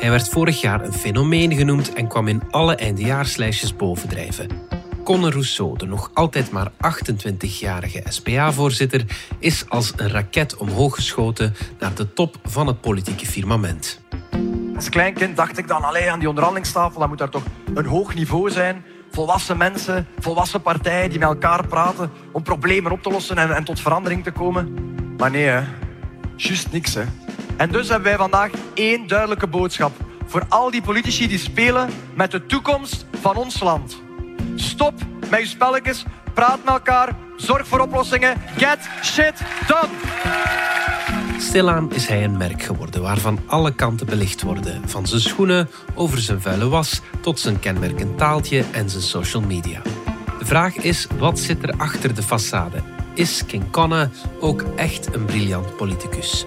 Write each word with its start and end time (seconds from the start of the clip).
Hij 0.00 0.10
werd 0.10 0.28
vorig 0.28 0.60
jaar 0.60 0.84
een 0.84 0.92
fenomeen 0.92 1.54
genoemd 1.54 1.92
en 1.92 2.08
kwam 2.08 2.28
in 2.28 2.42
alle 2.50 2.74
eindejaarslijstjes 2.74 3.76
bovendrijven. 3.76 4.48
Conor 5.04 5.30
Rousseau, 5.30 5.78
de 5.78 5.86
nog 5.86 6.10
altijd 6.14 6.50
maar 6.50 6.70
28-jarige 6.70 8.02
SPA-voorzitter, 8.08 9.04
is 9.38 9.64
als 9.68 9.92
een 9.96 10.08
raket 10.08 10.56
omhoog 10.56 10.94
geschoten 10.94 11.54
naar 11.78 11.94
de 11.94 12.12
top 12.12 12.36
van 12.44 12.66
het 12.66 12.80
politieke 12.80 13.26
firmament. 13.26 14.00
Als 14.76 14.88
klein 14.88 15.14
kind 15.14 15.36
dacht 15.36 15.58
ik 15.58 15.68
dan 15.68 15.82
alleen 15.82 16.08
aan 16.08 16.18
die 16.18 16.28
onderhandelingstafel, 16.28 17.00
dat 17.00 17.08
moet 17.08 17.18
daar 17.18 17.28
toch 17.28 17.44
een 17.74 17.86
hoog 17.86 18.14
niveau 18.14 18.50
zijn. 18.50 18.84
Volwassen 19.10 19.56
mensen, 19.56 20.06
volwassen 20.18 20.62
partijen 20.62 21.10
die 21.10 21.18
met 21.18 21.28
elkaar 21.28 21.66
praten 21.66 22.10
om 22.32 22.42
problemen 22.42 22.92
op 22.92 23.02
te 23.02 23.10
lossen 23.10 23.38
en, 23.38 23.54
en 23.56 23.64
tot 23.64 23.80
verandering 23.80 24.24
te 24.24 24.30
komen. 24.30 24.74
Maar 25.16 25.30
nee. 25.30 25.60
Juist 26.36 26.72
niks, 26.72 26.94
hè. 26.94 27.02
En 27.60 27.70
dus 27.70 27.88
hebben 27.88 28.08
wij 28.08 28.16
vandaag 28.16 28.50
één 28.74 29.06
duidelijke 29.06 29.46
boodschap 29.46 29.92
voor 30.26 30.44
al 30.48 30.70
die 30.70 30.82
politici 30.82 31.28
die 31.28 31.38
spelen 31.38 31.90
met 32.14 32.30
de 32.30 32.46
toekomst 32.46 33.06
van 33.20 33.36
ons 33.36 33.60
land. 33.60 34.02
Stop 34.54 34.94
met 35.30 35.40
je 35.40 35.46
spelletjes, 35.46 36.04
praat 36.34 36.64
met 36.64 36.74
elkaar, 36.74 37.16
zorg 37.36 37.66
voor 37.66 37.80
oplossingen. 37.80 38.36
Get 38.56 38.88
shit 39.02 39.42
done! 39.66 39.88
Stilaan 41.38 41.92
is 41.92 42.06
hij 42.06 42.24
een 42.24 42.36
merk 42.36 42.62
geworden 42.62 43.02
waarvan 43.02 43.38
alle 43.46 43.74
kanten 43.74 44.06
belicht 44.06 44.42
worden. 44.42 44.88
Van 44.88 45.06
zijn 45.06 45.20
schoenen, 45.20 45.68
over 45.94 46.18
zijn 46.18 46.40
vuile 46.40 46.68
was, 46.68 47.00
tot 47.20 47.40
zijn 47.40 47.58
kenmerkend 47.58 48.18
taaltje 48.18 48.64
en 48.70 48.90
zijn 48.90 49.02
social 49.02 49.42
media. 49.42 49.82
De 50.38 50.44
vraag 50.44 50.76
is, 50.76 51.06
wat 51.18 51.38
zit 51.38 51.62
er 51.62 51.74
achter 51.76 52.14
de 52.14 52.22
façade? 52.22 52.82
Is 53.14 53.46
King 53.46 53.70
Connor 53.70 54.10
ook 54.40 54.64
echt 54.76 55.14
een 55.14 55.24
briljant 55.24 55.76
politicus? 55.76 56.46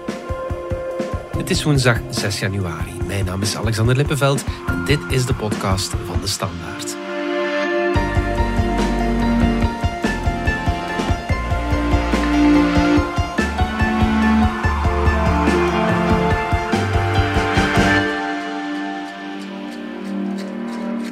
Het 1.36 1.50
is 1.50 1.62
woensdag 1.62 1.98
6 2.10 2.38
januari. 2.38 2.92
Mijn 3.06 3.24
naam 3.24 3.42
is 3.42 3.56
Alexander 3.56 3.96
Lippenveld 3.96 4.44
en 4.66 4.84
dit 4.84 5.00
is 5.08 5.26
de 5.26 5.34
podcast 5.34 5.92
van 6.06 6.20
De 6.20 6.26
Standaard. 6.26 6.96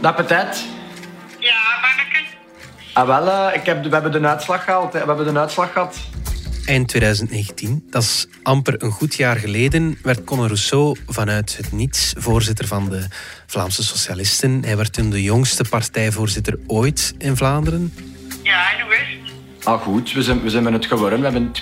D'appetit. 0.01 0.65
Ja, 1.39 1.61
manneke. 1.81 2.25
Ah, 2.93 3.07
wel, 3.07 3.29
eh, 3.49 3.57
ik 3.57 3.67
heb, 3.67 3.85
we 3.85 3.89
hebben 3.91 4.13
de 4.13 4.29
uitslag 4.29 4.65
gehaald. 4.65 4.93
hè. 4.93 5.01
We 5.01 5.07
hebben 5.07 5.35
de 5.35 5.41
uitslag 5.41 5.73
gehad. 5.73 5.97
Eind 6.65 6.89
2019, 6.89 7.85
dat 7.91 8.03
is 8.03 8.27
amper 8.43 8.83
een 8.83 8.91
goed 8.91 9.15
jaar 9.15 9.37
geleden, 9.37 9.99
werd 10.03 10.25
Conor 10.25 10.47
Rousseau 10.47 10.97
vanuit 11.07 11.57
het 11.57 11.73
niets 11.73 12.15
voorzitter 12.19 12.67
van 12.67 12.91
de 12.91 13.07
Vlaamse 13.47 13.83
Socialisten. 13.85 14.63
Hij 14.65 14.77
werd 14.77 14.93
toen 14.93 15.11
de 15.11 15.23
jongste 15.23 15.65
partijvoorzitter 15.71 16.59
ooit 16.67 17.15
in 17.19 17.37
Vlaanderen. 17.37 17.93
Ja, 18.43 18.79
en 18.79 18.85
hoe 18.85 18.95
is 18.95 19.01
het? 19.01 19.65
Ah, 19.67 19.83
goed. 19.83 20.13
We 20.13 20.23
zijn, 20.23 20.43
we 20.43 20.51
zijn 20.51 20.63
met 20.63 20.73
het 20.73 20.87
geworden. 20.87 21.19
We 21.19 21.25
hebben 21.25 21.53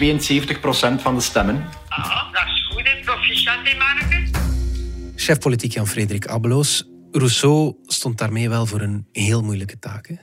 72% 0.98 1.02
van 1.02 1.14
de 1.14 1.20
stemmen. 1.20 1.64
Ah, 1.88 2.32
dat 2.32 2.42
is 2.46 2.66
goed, 2.72 2.82
hè. 2.82 3.00
Proficiat, 3.04 3.58
hè, 3.62 3.76
manneke. 3.78 4.38
Chef 5.16 5.38
politiek 5.38 5.72
Jan-Frederik 5.72 6.26
Abeloos. 6.26 6.84
Rousseau 7.12 7.74
stond 7.86 8.18
daarmee 8.18 8.48
wel 8.48 8.66
voor 8.66 8.80
een 8.80 9.06
heel 9.12 9.42
moeilijke 9.42 9.78
taak. 9.78 10.08
Hè? 10.08 10.14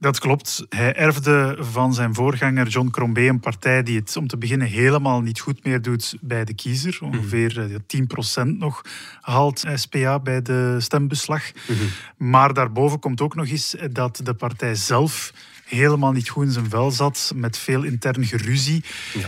Dat 0.00 0.18
klopt. 0.18 0.66
Hij 0.68 0.94
erfde 0.94 1.56
van 1.60 1.94
zijn 1.94 2.14
voorganger 2.14 2.66
John 2.66 2.90
Crombé 2.90 3.28
een 3.28 3.40
partij 3.40 3.82
die 3.82 3.98
het 3.98 4.16
om 4.16 4.26
te 4.26 4.36
beginnen 4.36 4.66
helemaal 4.66 5.20
niet 5.20 5.40
goed 5.40 5.64
meer 5.64 5.82
doet 5.82 6.16
bij 6.20 6.44
de 6.44 6.54
kiezer. 6.54 6.98
Ongeveer 7.00 7.60
eh, 7.60 8.44
10% 8.44 8.46
nog 8.46 8.82
haalt 9.20 9.64
SPA 9.74 10.18
bij 10.18 10.42
de 10.42 10.76
stembeslag. 10.78 11.42
Maar 12.16 12.54
daarboven 12.54 12.98
komt 12.98 13.20
ook 13.20 13.34
nog 13.34 13.48
eens 13.48 13.76
dat 13.92 14.20
de 14.24 14.34
partij 14.34 14.74
zelf 14.74 15.32
helemaal 15.68 16.12
niet 16.12 16.28
goed 16.28 16.44
in 16.44 16.52
zijn 16.52 16.70
vel 16.70 16.90
zat, 16.90 17.32
met 17.34 17.58
veel 17.58 17.82
intern 17.82 18.24
geruzie. 18.24 18.84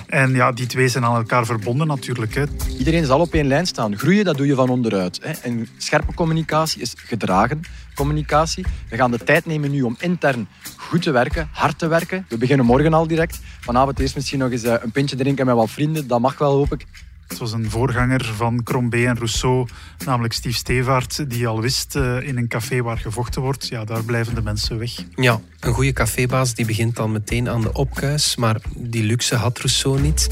En 0.06 0.34
ja, 0.34 0.52
die 0.52 0.66
twee 0.66 0.88
zijn 0.88 1.04
aan 1.04 1.16
elkaar 1.16 1.46
verbonden 1.46 1.86
natuurlijk. 1.86 2.34
Hè. 2.34 2.44
Iedereen 2.78 3.04
zal 3.04 3.20
op 3.20 3.34
één 3.34 3.46
lijn 3.46 3.66
staan. 3.66 3.98
Groeien, 3.98 4.24
dat 4.24 4.36
doe 4.36 4.46
je 4.46 4.54
van 4.54 4.68
onderuit. 4.68 5.18
Hè. 5.22 5.30
En 5.30 5.68
scherpe 5.76 6.14
communicatie 6.14 6.80
is 6.80 6.94
gedragen 6.96 7.60
communicatie. 7.94 8.64
We 8.88 8.96
gaan 8.96 9.10
de 9.10 9.24
tijd 9.24 9.46
nemen 9.46 9.70
nu 9.70 9.82
om 9.82 9.96
intern 9.98 10.48
goed 10.76 11.02
te 11.02 11.10
werken, 11.10 11.48
hard 11.52 11.78
te 11.78 11.86
werken. 11.86 12.26
We 12.28 12.36
beginnen 12.36 12.66
morgen 12.66 12.94
al 12.94 13.06
direct. 13.06 13.40
Vanavond 13.60 13.98
eerst 13.98 14.14
misschien 14.14 14.38
nog 14.38 14.50
eens 14.50 14.62
eh, 14.62 14.74
een 14.80 14.90
pintje 14.90 15.16
drinken 15.16 15.46
met 15.46 15.54
wat 15.54 15.70
vrienden. 15.70 16.06
Dat 16.06 16.20
mag 16.20 16.38
wel, 16.38 16.52
hoop 16.52 16.72
ik. 16.72 16.86
Het 17.30 17.38
was 17.38 17.52
een 17.52 17.70
voorganger 17.70 18.24
van 18.24 18.62
Crombé 18.62 19.06
en 19.06 19.16
Rousseau, 19.16 19.68
namelijk 20.04 20.32
Steve 20.32 20.56
Stevaart, 20.56 21.30
die 21.30 21.46
al 21.46 21.60
wist 21.60 21.96
eh, 21.96 22.28
in 22.28 22.36
een 22.36 22.48
café 22.48 22.82
waar 22.82 22.98
gevochten 22.98 23.42
wordt, 23.42 23.68
ja, 23.68 23.84
daar 23.84 24.04
blijven 24.04 24.34
de 24.34 24.42
mensen 24.42 24.78
weg. 24.78 24.92
Ja, 25.14 25.40
een 25.60 25.72
goede 25.72 25.92
cafébaas 25.92 26.54
die 26.54 26.66
begint 26.66 26.96
dan 26.96 27.12
meteen 27.12 27.48
aan 27.48 27.60
de 27.60 27.72
opkuis, 27.72 28.36
maar 28.36 28.60
die 28.76 29.02
luxe 29.02 29.34
had 29.34 29.58
Rousseau 29.58 30.00
niet. 30.00 30.26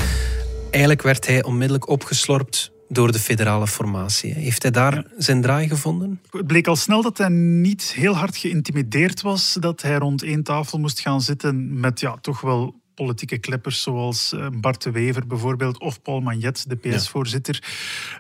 Eigenlijk 0.71 1.03
werd 1.03 1.27
hij 1.27 1.43
onmiddellijk 1.45 1.89
opgeslorpt 1.89 2.73
door 2.89 3.13
de 3.13 3.19
federale 3.19 3.67
formatie. 3.67 4.35
Heeft 4.35 4.63
hij 4.63 4.71
daar 4.71 5.05
zijn 5.17 5.43
draai 5.43 5.69
gevonden? 5.69 6.21
Het 6.31 6.47
bleek 6.47 6.67
al 6.67 6.77
snel 6.77 7.03
dat 7.03 7.19
hij 7.19 7.29
niet 7.29 7.83
heel 7.83 8.17
hard 8.17 8.37
geïntimideerd 8.37 9.23
was, 9.23 9.57
dat 9.61 9.83
hij 9.83 9.97
rond 9.97 10.23
één 10.23 10.43
tafel 10.43 10.79
moest 10.79 11.01
gaan 11.01 11.21
zitten 11.21 11.81
met 11.81 12.01
ja, 12.01 12.17
toch 12.21 12.41
wel 12.41 12.75
politieke 12.99 13.39
kleppers 13.39 13.83
zoals 13.83 14.33
eh, 14.33 14.47
Bart 14.53 14.83
de 14.83 14.91
Wever 14.91 15.27
bijvoorbeeld 15.27 15.81
of 15.81 16.03
Paul 16.03 16.21
Magnet, 16.21 16.65
de 16.69 16.77
PS-voorzitter. 16.77 17.63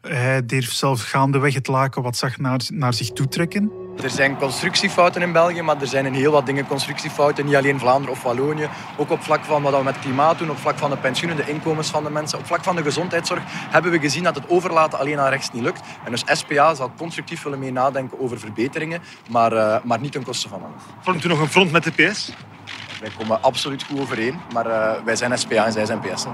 Hij 0.01 0.47
durft 0.47 0.77
zelf 0.77 1.03
gaandeweg 1.03 1.55
het 1.55 1.67
laken 1.67 2.03
wat 2.03 2.17
zag 2.17 2.39
naar, 2.39 2.61
naar 2.69 2.95
zich 2.95 3.11
toetrekken. 3.11 3.73
Er 4.03 4.11
zijn 4.11 4.37
constructiefouten 4.37 5.23
in 5.23 5.33
België, 5.33 5.63
maar 5.63 5.81
er 5.81 5.87
zijn 5.87 6.07
in 6.07 6.13
heel 6.13 6.33
wat 6.33 6.47
dingen 6.47 6.67
constructiefouten. 6.67 7.45
Niet 7.45 7.55
alleen 7.55 7.79
Vlaanderen 7.79 8.15
of 8.15 8.23
Wallonië. 8.23 8.69
Ook 8.97 9.11
op 9.11 9.23
vlak 9.23 9.45
van 9.45 9.63
wat 9.63 9.77
we 9.77 9.83
met 9.83 9.99
klimaat 9.99 10.39
doen, 10.39 10.51
op 10.51 10.59
vlak 10.59 10.79
van 10.79 10.91
de 10.91 10.97
pensioenen, 10.97 11.37
de 11.37 11.51
inkomens 11.51 11.89
van 11.89 12.05
de 12.05 12.11
mensen. 12.11 12.39
Op 12.39 12.47
vlak 12.47 12.65
van 12.65 12.77
de 12.77 12.83
gezondheidszorg 12.83 13.43
hebben 13.47 13.91
we 13.91 13.99
gezien 13.99 14.23
dat 14.23 14.35
het 14.35 14.49
overlaten 14.49 14.99
alleen 14.99 15.19
aan 15.19 15.31
rechts 15.31 15.51
niet 15.53 15.63
lukt. 15.63 15.81
En 16.05 16.11
dus 16.11 16.23
SPA 16.27 16.75
zal 16.75 16.93
constructief 16.97 17.43
willen 17.43 17.59
mee 17.59 17.73
nadenken 17.73 18.21
over 18.21 18.39
verbeteringen, 18.39 19.01
maar, 19.31 19.53
uh, 19.53 19.77
maar 19.85 20.01
niet 20.01 20.13
ten 20.13 20.23
koste 20.23 20.49
van 20.49 20.63
alles. 20.63 20.83
Vormt 21.01 21.25
u 21.25 21.29
nog 21.29 21.41
een 21.41 21.49
front 21.49 21.73
met 21.73 21.85
de 21.85 21.91
PS? 21.91 22.33
Wij 23.01 23.11
komen 23.19 23.43
absoluut 23.43 23.83
goed 23.83 24.01
overeen, 24.01 24.35
maar 24.53 24.67
uh, 24.67 25.05
wij 25.05 25.17
zijn 25.17 25.39
SPA 25.39 25.67
en 25.67 25.73
zij 25.73 25.87
zijn 25.87 26.01
PS. 26.01 26.27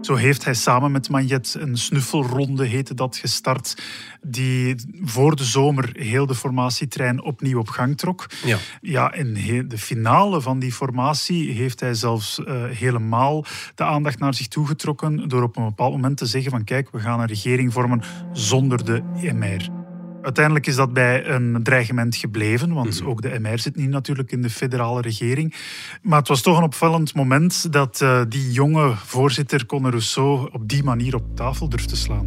Zo 0.00 0.14
heeft 0.14 0.44
hij 0.44 0.54
samen 0.54 0.92
met 0.92 1.08
Magnet 1.08 1.56
een 1.58 1.76
snuffelronde, 1.76 2.66
heette 2.66 2.94
dat, 2.94 3.16
gestart, 3.16 3.82
die 4.22 4.74
voor 5.02 5.36
de 5.36 5.44
zomer 5.44 5.90
heel 5.92 6.26
de 6.26 6.34
formatietrein 6.34 7.22
opnieuw 7.22 7.58
op 7.58 7.68
gang 7.68 7.96
trok. 7.96 8.26
Ja. 8.44 8.58
Ja, 8.80 9.12
in 9.12 9.34
de 9.68 9.78
finale 9.78 10.40
van 10.40 10.58
die 10.58 10.72
formatie 10.72 11.52
heeft 11.52 11.80
hij 11.80 11.94
zelfs 11.94 12.38
uh, 12.38 12.64
helemaal 12.64 13.44
de 13.74 13.84
aandacht 13.84 14.18
naar 14.18 14.34
zich 14.34 14.48
toegetrokken 14.48 15.28
door 15.28 15.42
op 15.42 15.56
een 15.56 15.64
bepaald 15.64 15.92
moment 15.92 16.16
te 16.16 16.26
zeggen 16.26 16.50
van 16.50 16.64
kijk, 16.64 16.90
we 16.90 16.98
gaan 16.98 17.20
een 17.20 17.26
regering 17.26 17.72
vormen 17.72 18.02
zonder 18.32 18.84
de 18.84 19.02
MR. 19.34 19.87
Uiteindelijk 20.22 20.66
is 20.66 20.76
dat 20.76 20.92
bij 20.92 21.26
een 21.26 21.60
dreigement 21.62 22.16
gebleven, 22.16 22.72
want 22.72 23.04
ook 23.04 23.22
de 23.22 23.38
MR 23.40 23.58
zit 23.58 23.76
niet 23.76 23.88
natuurlijk 23.88 24.32
in 24.32 24.42
de 24.42 24.50
federale 24.50 25.00
regering. 25.00 25.54
Maar 26.02 26.18
het 26.18 26.28
was 26.28 26.42
toch 26.42 26.56
een 26.56 26.62
opvallend 26.62 27.14
moment 27.14 27.72
dat 27.72 28.00
uh, 28.00 28.20
die 28.28 28.52
jonge 28.52 28.94
voorzitter 28.96 29.66
Conor 29.66 29.90
Rousseau 29.90 30.48
op 30.52 30.68
die 30.68 30.82
manier 30.82 31.14
op 31.14 31.36
tafel 31.36 31.68
durfde 31.68 31.96
slaan. 31.96 32.26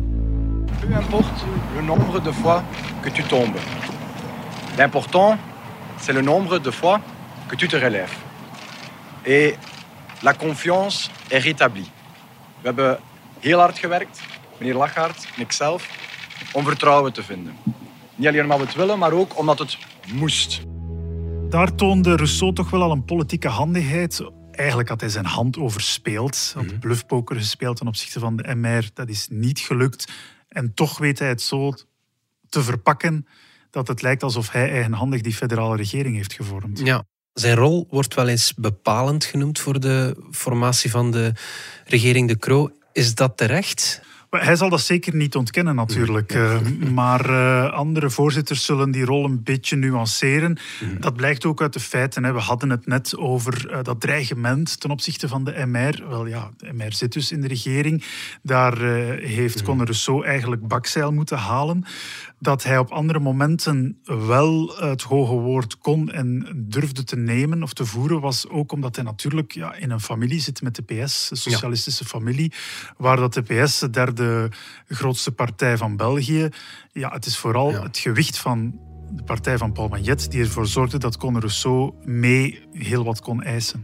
Peu 0.80 0.94
importe 0.94 1.46
le 1.76 1.82
nombre 1.82 2.22
de 2.22 2.34
fois 2.34 2.64
que 3.02 3.12
tu 3.12 3.24
tombes. 3.24 3.62
L'important, 4.78 5.38
c'est 6.00 6.14
le 6.14 6.22
nombre 6.22 6.62
de 6.62 6.72
fois 6.72 7.02
que 7.48 7.56
tu 7.56 7.68
te 7.68 7.78
relèves. 7.78 8.18
Et 9.22 9.56
la 10.22 10.34
confiance 10.34 11.10
est 11.28 11.44
rétablie. 11.44 11.90
We 12.62 12.68
hebben 12.68 13.00
heel 13.40 13.60
hard 13.60 13.80
gewerkt, 13.80 14.22
meneer 14.58 14.76
Lachaert 14.76 15.28
en 15.36 15.42
ikzelf, 15.42 15.90
om 16.52 16.64
vertrouwen 16.64 17.14
te 17.14 17.24
vinden. 17.24 17.54
Niet 18.22 18.30
alleen 18.30 18.44
omdat 18.44 18.58
we 18.60 18.66
het 18.66 18.76
willen, 18.76 19.00
maar 19.00 19.12
ook 19.12 19.38
omdat 19.38 19.60
het 19.60 19.78
moest. 20.14 20.62
Daar 21.50 21.76
toonde 21.76 22.16
Rousseau 22.16 22.54
toch 22.54 22.70
wel 22.70 22.82
al 22.82 22.92
een 22.92 23.06
politieke 23.06 23.48
handigheid. 23.48 24.22
Eigenlijk 24.52 24.90
had 24.90 25.02
hij 25.02 25.10
zijn 25.10 25.26
hand 25.26 25.58
overspeeld. 25.58 26.52
Had 26.56 26.80
bluffpoker 26.80 27.36
gespeeld 27.36 27.78
ten 27.78 27.88
opzichte 27.88 28.20
van 28.20 28.36
de 28.36 28.56
MR. 28.56 28.90
Dat 28.94 29.10
is 29.10 29.28
niet 29.30 29.60
gelukt. 29.60 30.12
En 30.48 30.74
toch 30.74 30.98
weet 30.98 31.20
hij 31.20 31.28
het 31.28 31.42
zo 31.42 31.74
te 32.50 32.64
verpakken 32.64 33.28
dat 33.70 33.88
het 33.88 34.02
lijkt 34.02 34.24
alsof 34.24 34.52
hij 34.52 34.72
eigenhandig 34.72 35.22
die 35.22 35.34
federale 35.34 35.76
regering 35.76 36.16
heeft 36.16 36.34
gevormd. 36.34 36.80
Ja, 36.84 37.04
zijn 37.34 37.56
rol 37.56 37.88
wordt 37.90 38.14
wel 38.14 38.28
eens 38.28 38.54
bepalend 38.54 39.26
genoemd 39.26 39.60
voor 39.60 39.80
de 39.80 40.28
formatie 40.32 40.92
van 40.92 41.12
de 41.12 41.34
regering 41.86 42.28
De 42.28 42.38
Croo. 42.38 42.70
Is 42.92 43.16
dat 43.16 43.38
terecht? 43.38 44.02
Hij 44.40 44.56
zal 44.56 44.70
dat 44.70 44.82
zeker 44.82 45.16
niet 45.16 45.36
ontkennen 45.36 45.76
natuurlijk. 45.76 46.32
Eh, 46.32 46.60
maar 46.94 47.30
eh, 47.30 47.74
andere 47.74 48.10
voorzitters 48.10 48.66
zullen 48.66 48.92
die 48.92 49.06
rol 49.06 49.26
een 49.26 49.44
beetje 49.44 49.76
nuanceren. 49.76 50.58
Dat 51.00 51.16
blijkt 51.16 51.46
ook 51.46 51.62
uit 51.62 51.74
de 51.74 51.80
feiten. 51.80 52.24
Hè. 52.24 52.34
We 52.34 52.40
hadden 52.40 52.70
het 52.70 52.88
net 52.88 53.18
over 53.18 53.70
eh, 53.70 53.84
dat 53.84 54.02
dreigement 54.02 54.80
ten 54.80 54.90
opzichte 54.90 55.28
van 55.28 55.44
de 55.44 55.66
MR. 55.66 56.04
Wel 56.10 56.26
ja, 56.26 56.50
de 56.58 56.74
MR 56.74 56.94
zit 56.94 57.14
dus 57.14 57.32
in 57.32 57.42
de 57.42 57.48
regering. 57.48 58.04
Daar 58.42 58.78
heeft 59.22 59.64
Conor 59.64 59.86
Rousseau 59.86 60.26
eigenlijk 60.26 60.68
bakzeil 60.68 61.12
moeten 61.12 61.38
halen. 61.38 61.86
Dat 62.44 62.64
hij 62.64 62.78
op 62.78 62.90
andere 62.92 63.20
momenten 63.20 63.98
wel 64.04 64.76
het 64.80 65.02
hoge 65.02 65.34
woord 65.34 65.78
kon 65.78 66.12
en 66.12 66.48
durfde 66.68 67.04
te 67.04 67.16
nemen 67.16 67.64
of 67.64 67.74
te 67.74 67.86
voeren, 67.86 68.22
was 68.22 68.50
ook 68.50 68.72
omdat 68.72 68.96
hij 68.96 69.06
natuurlijk 69.06 69.52
ja, 69.52 69.74
in 69.76 69.92
een 69.92 70.00
familie 70.00 70.40
zit 70.40 70.62
met 70.62 70.76
de 70.76 70.82
PS, 70.82 71.30
de 71.30 71.36
socialistische 71.36 72.06
familie, 72.06 72.54
waar 72.98 73.18
dat 73.18 73.34
de 73.34 73.42
PS 73.42 73.80
de 73.80 73.90
derde 73.90 74.50
grootste 74.88 75.32
partij 75.32 75.78
van 75.78 75.96
België. 75.98 76.50
Ja, 76.92 77.10
het 77.12 77.26
is 77.26 77.38
vooral 77.38 77.72
Ja. 77.72 77.82
het 77.84 77.98
gewicht 77.98 78.38
van 78.38 78.80
de 79.12 79.24
partij 79.24 79.58
van 79.58 79.72
Paul 79.72 79.88
Magnet 79.88 80.32
die 80.32 80.42
ervoor 80.42 80.68
zorgde 80.68 80.98
dat 80.98 81.18
Conor 81.18 81.40
Rousseau 81.42 81.94
mee 82.04 82.64
heel 82.72 83.04
wat 83.04 83.22
kon 83.22 83.44
eisen. 83.44 83.84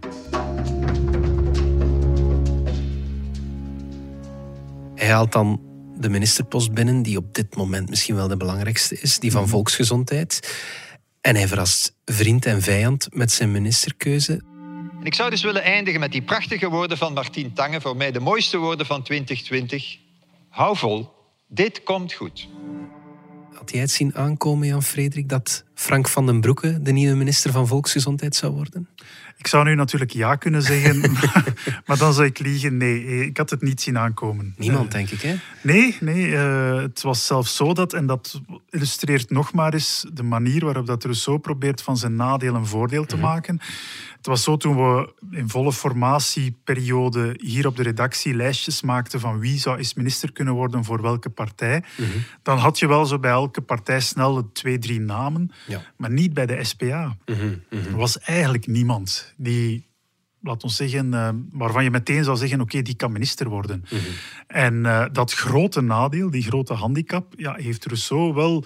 Hij 4.95 5.09
haalt 5.09 5.31
dan 5.31 5.59
de 5.99 6.09
ministerpost 6.09 6.71
binnen, 6.73 7.01
die 7.01 7.17
op 7.17 7.35
dit 7.35 7.55
moment 7.55 7.89
misschien 7.89 8.15
wel 8.15 8.27
de 8.27 8.37
belangrijkste 8.37 8.99
is, 8.99 9.19
die 9.19 9.31
van 9.31 9.41
Mhm. 9.41 9.49
volksgezondheid. 9.49 10.39
En 11.21 11.35
hij 11.35 11.47
verrast 11.47 11.93
vriend 12.05 12.45
en 12.45 12.61
vijand 12.61 13.07
met 13.13 13.31
zijn 13.31 13.51
ministerkeuze. 13.51 14.41
En 14.99 15.05
ik 15.05 15.13
zou 15.13 15.29
dus 15.29 15.41
willen 15.43 15.63
eindigen 15.63 15.99
met 15.99 16.11
die 16.11 16.21
prachtige 16.21 16.69
woorden 16.69 16.97
van 16.97 17.13
Martien 17.13 17.53
Tange, 17.53 17.81
voor 17.81 17.95
mij 17.97 18.11
de 18.11 18.19
mooiste 18.19 18.57
woorden 18.57 18.85
van 18.85 19.03
2020. 19.03 19.97
Hou 20.49 20.77
vol, 20.77 21.09
dit 21.47 21.83
komt 21.83 22.13
goed. 22.13 22.47
Had 23.53 23.71
jij 23.71 23.81
het 23.81 23.91
zien 23.91 24.15
aankomen, 24.15 24.67
Jan 24.67 24.83
Frederik, 24.83 25.29
dat 25.29 25.63
Frank 25.77 26.07
van 26.07 26.25
den 26.25 26.41
Broeke 26.41 26.81
de 26.81 26.91
nieuwe 26.91 27.15
minister 27.15 27.51
van 27.51 27.67
Volksgezondheid 27.67 28.35
zou 28.35 28.53
worden? 28.53 28.87
Ik 29.37 29.47
zou 29.47 29.63
nu 29.63 29.75
natuurlijk 29.75 30.11
ja 30.11 30.35
kunnen 30.35 30.61
zeggen, 30.61 31.01
maar 31.85 31.97
dan 31.97 32.13
zou 32.13 32.25
ik 32.25 32.39
liegen. 32.39 32.77
Nee, 32.77 33.25
ik 33.25 33.37
had 33.37 33.49
het 33.49 33.61
niet 33.61 33.81
zien 33.81 33.97
aankomen. 33.97 34.53
Niemand, 34.57 34.85
Eh, 34.85 34.91
denk 34.91 35.09
ik, 35.09 35.21
hè? 35.21 35.35
Nee, 35.61 35.97
nee 35.99 36.35
eh, 36.35 36.75
het 36.81 37.01
was 37.01 37.25
zelfs 37.25 37.55
zo 37.55 37.73
dat, 37.73 37.93
en 37.93 38.05
dat 38.05 38.41
illustreert 38.69 39.29
nog 39.29 39.53
maar 39.53 39.73
eens 39.73 40.05
de 40.13 40.23
manier 40.23 40.65
waarop 40.65 40.85
dat 40.85 41.03
Rousseau 41.03 41.39
probeert 41.39 41.81
van 41.81 41.97
zijn 41.97 42.15
nadeel 42.15 42.55
een 42.55 42.65
voordeel 42.65 43.05
te 43.05 43.17
maken. 43.17 43.59
Het 44.17 44.25
was 44.25 44.43
zo 44.43 44.57
toen 44.57 44.75
we 44.75 45.13
in 45.31 45.49
volle 45.49 45.73
formatieperiode 45.73 47.33
hier 47.43 47.67
op 47.67 47.75
de 47.75 47.83
redactie 47.83 48.33
lijstjes 48.35 48.81
maakten 48.81 49.19
van 49.19 49.39
wie 49.39 49.59
zou 49.59 49.77
eens 49.77 49.93
minister 49.93 50.31
kunnen 50.31 50.53
worden 50.53 50.83
voor 50.83 51.01
welke 51.01 51.29
partij. 51.29 51.83
Dan 52.43 52.57
had 52.57 52.79
je 52.79 52.87
wel 52.87 53.05
zo 53.05 53.19
bij 53.19 53.31
elke 53.31 53.61
partij 53.61 53.99
snel 53.99 54.33
de 54.33 54.45
twee, 54.53 54.79
drie 54.79 54.99
namen, 54.99 55.51
Ja. 55.67 55.81
maar 55.97 56.11
niet 56.11 56.33
bij 56.33 56.45
de 56.45 56.63
SPA. 56.63 57.17
Er 57.69 57.95
was 57.95 58.19
eigenlijk 58.19 58.67
niemand 58.67 59.33
die 59.37 59.85
laat 60.41 60.63
ons 60.63 60.75
zeggen, 60.75 61.13
eh, 61.13 61.29
waarvan 61.51 61.83
je 61.83 61.91
meteen 61.91 62.23
zou 62.23 62.37
zeggen, 62.37 62.61
oké, 62.61 62.81
die 62.81 62.95
kan 62.95 63.11
minister 63.11 63.49
worden. 63.49 63.83
En 64.47 64.85
eh, 64.85 65.05
dat 65.11 65.33
grote 65.33 65.81
nadeel, 65.81 66.29
die 66.29 66.43
grote 66.43 66.73
handicap, 66.73 67.33
ja, 67.37 67.53
heeft 67.55 67.85
Rousseau 67.85 68.33
wel 68.33 68.63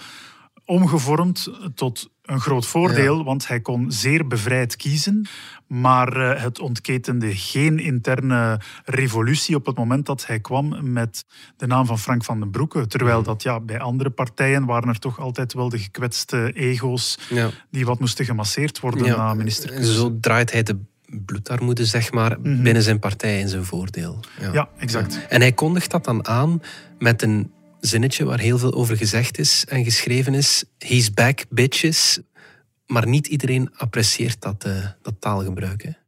omgevormd 0.65 1.47
tot 1.75 2.09
een 2.31 2.39
groot 2.39 2.65
voordeel, 2.65 3.23
want 3.23 3.47
hij 3.47 3.59
kon 3.59 3.91
zeer 3.91 4.27
bevrijd 4.27 4.75
kiezen, 4.75 5.27
maar 5.67 6.31
eh, 6.31 6.41
het 6.41 6.59
ontketende 6.59 7.35
geen 7.35 7.79
interne 7.79 8.59
revolutie 8.85 9.55
op 9.55 9.65
het 9.65 9.77
moment 9.77 10.05
dat 10.05 10.25
hij 10.25 10.39
kwam 10.39 10.93
met 10.93 11.25
de 11.57 11.67
naam 11.67 11.85
van 11.85 11.99
Frank 11.99 12.23
van 12.23 12.39
den 12.39 12.49
Broeke. 12.49 12.87
Terwijl 12.87 13.23
dat 13.23 13.43
ja, 13.43 13.59
bij 13.59 13.79
andere 13.79 14.09
partijen 14.09 14.65
waren 14.65 14.89
er 14.89 14.99
toch 14.99 15.19
altijd 15.19 15.53
wel 15.53 15.69
de 15.69 15.79
gekwetste 15.79 16.51
ego's 16.53 17.17
Ja. 17.29 17.49
die 17.71 17.85
wat 17.85 17.99
moesten 17.99 18.25
gemasseerd 18.25 18.79
worden 18.79 19.07
na 19.07 19.29
en 19.31 19.37
ministerkeuze. 19.37 19.93
zo 19.93 20.17
draait 20.21 20.51
hij 20.51 20.63
de 20.63 20.77
bloedarmoede, 21.25 21.85
zeg 21.85 22.11
maar, 22.11 22.41
binnen 22.41 22.81
zijn 22.81 22.99
partij 22.99 23.39
in 23.39 23.47
zijn 23.49 23.65
voordeel. 23.65 24.19
Ja, 24.53 24.69
exact. 24.77 25.19
En 25.29 25.41
hij 25.41 25.51
kondigt 25.51 25.91
dat 25.91 26.03
dan 26.03 26.27
aan 26.27 26.61
met 26.99 27.21
een 27.21 27.51
zinnetje 27.81 28.25
waar 28.25 28.39
heel 28.39 28.57
veel 28.57 28.73
over 28.73 28.97
gezegd 28.97 29.37
is 29.37 29.65
en 29.65 29.83
geschreven 29.83 30.33
is. 30.33 30.63
He's 30.77 31.13
back, 31.13 31.45
bitches. 31.49 32.19
Maar 32.85 33.07
niet 33.07 33.27
iedereen 33.27 33.69
apprecieert 33.77 34.41
dat, 34.41 34.63
eh, 34.63 34.87
dat 35.01 35.13
taalgebruik. 35.19 36.00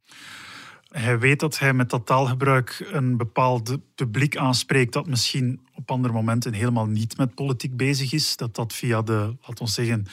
Hij 0.94 1.20
weet 1.20 1.40
dat 1.40 1.60
hij 1.60 1.74
met 1.74 1.90
dat 1.90 2.06
taalgebruik 2.06 2.90
een 2.92 3.18
bepaald 3.18 3.78
publiek 3.96 4.38
aanspreekt 4.38 4.94
dat 4.94 5.08
misschien 5.08 5.60
op 5.76 5.92
andere 5.92 6.14
momenten 6.14 6.54
helemaal 6.54 6.86
niet 6.86 7.18
met 7.18 7.36
politiek 7.36 7.78
bezig 7.78 8.14
is. 8.14 8.38
Dat 8.38 8.56
dat 8.56 8.74
via 8.74 9.02
de, 9.02 9.36
laten 9.42 9.66
we 9.66 9.72
zeggen, 9.72 10.06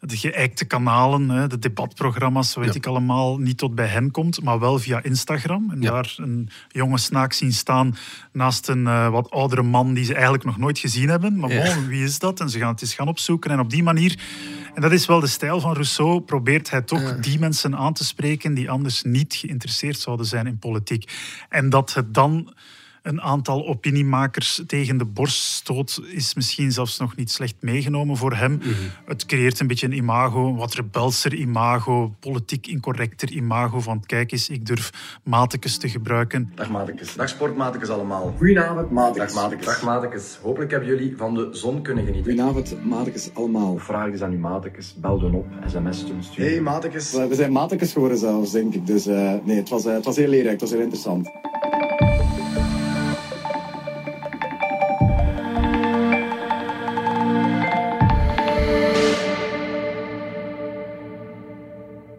de 0.00 0.16
geëikte 0.16 0.64
kanalen, 0.64 1.48
de 1.48 1.58
debatprogramma's, 1.58 2.54
weet 2.54 2.66
Ja. 2.66 2.74
ik 2.74 2.86
allemaal, 2.86 3.38
niet 3.38 3.58
tot 3.58 3.74
bij 3.74 3.86
hen 3.86 4.10
komt, 4.10 4.42
maar 4.42 4.58
wel 4.58 4.78
via 4.78 5.02
Instagram. 5.02 5.70
En 5.70 5.80
Ja. 5.82 5.90
daar 5.90 6.14
een 6.16 6.48
jonge 6.68 6.98
snaak 6.98 7.32
zien 7.32 7.52
staan 7.52 7.96
naast 8.32 8.68
een 8.68 8.86
eh, 8.86 9.08
wat 9.08 9.30
oudere 9.30 9.62
man 9.62 9.94
die 9.94 10.04
ze 10.04 10.14
eigenlijk 10.14 10.44
nog 10.44 10.58
nooit 10.58 10.78
gezien 10.78 11.08
hebben. 11.08 11.36
Maar 11.38 11.50
Ja. 11.52 11.74
bon, 11.74 11.86
wie 11.86 12.04
is 12.04 12.18
dat? 12.18 12.40
En 12.40 12.50
ze 12.50 12.58
gaan 12.58 12.72
het 12.72 12.82
eens 12.82 12.94
gaan 12.94 13.08
opzoeken. 13.08 13.50
En 13.50 13.60
op 13.60 13.70
die 13.70 13.82
manier, 13.82 14.18
en 14.78 14.84
dat 14.84 14.92
is 14.92 15.06
wel 15.06 15.20
de 15.20 15.26
stijl 15.26 15.60
van 15.60 15.72
Rousseau, 15.72 16.20
probeert 16.20 16.70
hij 16.70 16.82
toch 16.82 17.16
die 17.16 17.38
mensen 17.38 17.76
aan 17.76 17.92
te 17.92 18.04
spreken 18.04 18.54
die 18.54 18.70
anders 18.70 19.02
niet 19.02 19.34
geïnteresseerd 19.34 19.98
zouden 19.98 20.26
zijn 20.26 20.46
in 20.46 20.58
politiek. 20.58 21.12
En 21.48 21.70
dat 21.70 21.94
het 21.94 22.14
dan 22.14 22.54
een 23.08 23.20
aantal 23.20 23.66
opiniemakers 23.66 24.62
tegen 24.66 24.98
de 24.98 25.04
borst 25.04 25.42
stoot, 25.42 26.00
is 26.10 26.34
misschien 26.34 26.72
zelfs 26.72 26.98
nog 26.98 27.16
niet 27.16 27.30
slecht 27.30 27.54
meegenomen 27.60 28.16
voor 28.16 28.34
hem. 28.34 28.60
Het 29.06 29.26
creëert 29.26 29.60
een 29.60 29.66
beetje 29.66 29.86
een 29.86 29.96
imago, 29.96 30.48
een 30.48 30.56
wat 30.56 30.74
rebelser 30.74 31.34
imago, 31.34 32.14
politiek 32.20 32.66
incorrecter 32.66 33.30
imago 33.30 33.80
van 33.80 34.04
kijk 34.06 34.32
eens, 34.32 34.48
ik 34.48 34.66
durf 34.66 35.18
matekes 35.22 35.76
te 35.76 35.88
gebruiken. 35.88 36.52
Dag 36.54 36.70
matekes. 36.70 37.14
Dag 37.14 37.28
sportmatekes 37.28 37.88
allemaal. 37.88 38.34
Goedenavond, 38.36 38.90
matekes. 38.90 39.34
Dag 39.34 39.42
matekes. 39.42 39.66
Dag 39.66 39.82
matekes. 39.82 40.38
Hopelijk 40.42 40.70
hebben 40.70 40.88
jullie 40.88 41.16
van 41.16 41.34
de 41.34 41.48
zon 41.52 41.82
kunnen 41.82 42.04
genieten. 42.04 42.32
Goedenavond, 42.32 42.84
matekes 42.84 43.30
allemaal. 43.34 43.78
Vraag 43.78 44.10
eens 44.10 44.22
aan 44.22 44.32
uw 44.32 44.38
matekes. 44.38 44.94
Bel 44.96 45.18
dan 45.18 45.34
op, 45.34 45.46
sms 45.66 45.98
sturen. 45.98 46.50
Hey, 46.50 46.60
matekes. 46.60 47.12
We 47.12 47.34
zijn 47.34 47.52
matekes 47.52 47.92
geworden 47.92 48.18
zelfs, 48.18 48.52
denk 48.52 48.74
ik. 48.74 48.86
Dus 48.86 49.06
eh, 49.06 49.34
nee, 49.44 49.56
het 49.56 49.68
was, 49.68 49.84
eh, 49.84 49.92
het 49.92 50.04
was 50.04 50.16
heel 50.16 50.28
leerrijk, 50.28 50.60
het 50.60 50.60
was 50.60 50.70
heel 50.70 50.80
interessant. 50.80 51.30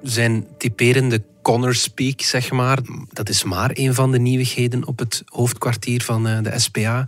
Zijn 0.09 0.47
typerende 0.57 1.21
Connor 1.41 1.75
speak, 1.75 2.21
zeg 2.21 2.51
maar, 2.51 2.77
dat 3.09 3.29
is 3.29 3.43
maar 3.43 3.71
een 3.73 3.93
van 3.93 4.11
de 4.11 4.19
nieuwigheden 4.19 4.87
op 4.87 4.99
het 4.99 5.23
hoofdkwartier 5.25 6.03
van 6.03 6.27
eh, 6.27 6.41
de 6.41 6.59
SPA. 6.59 7.07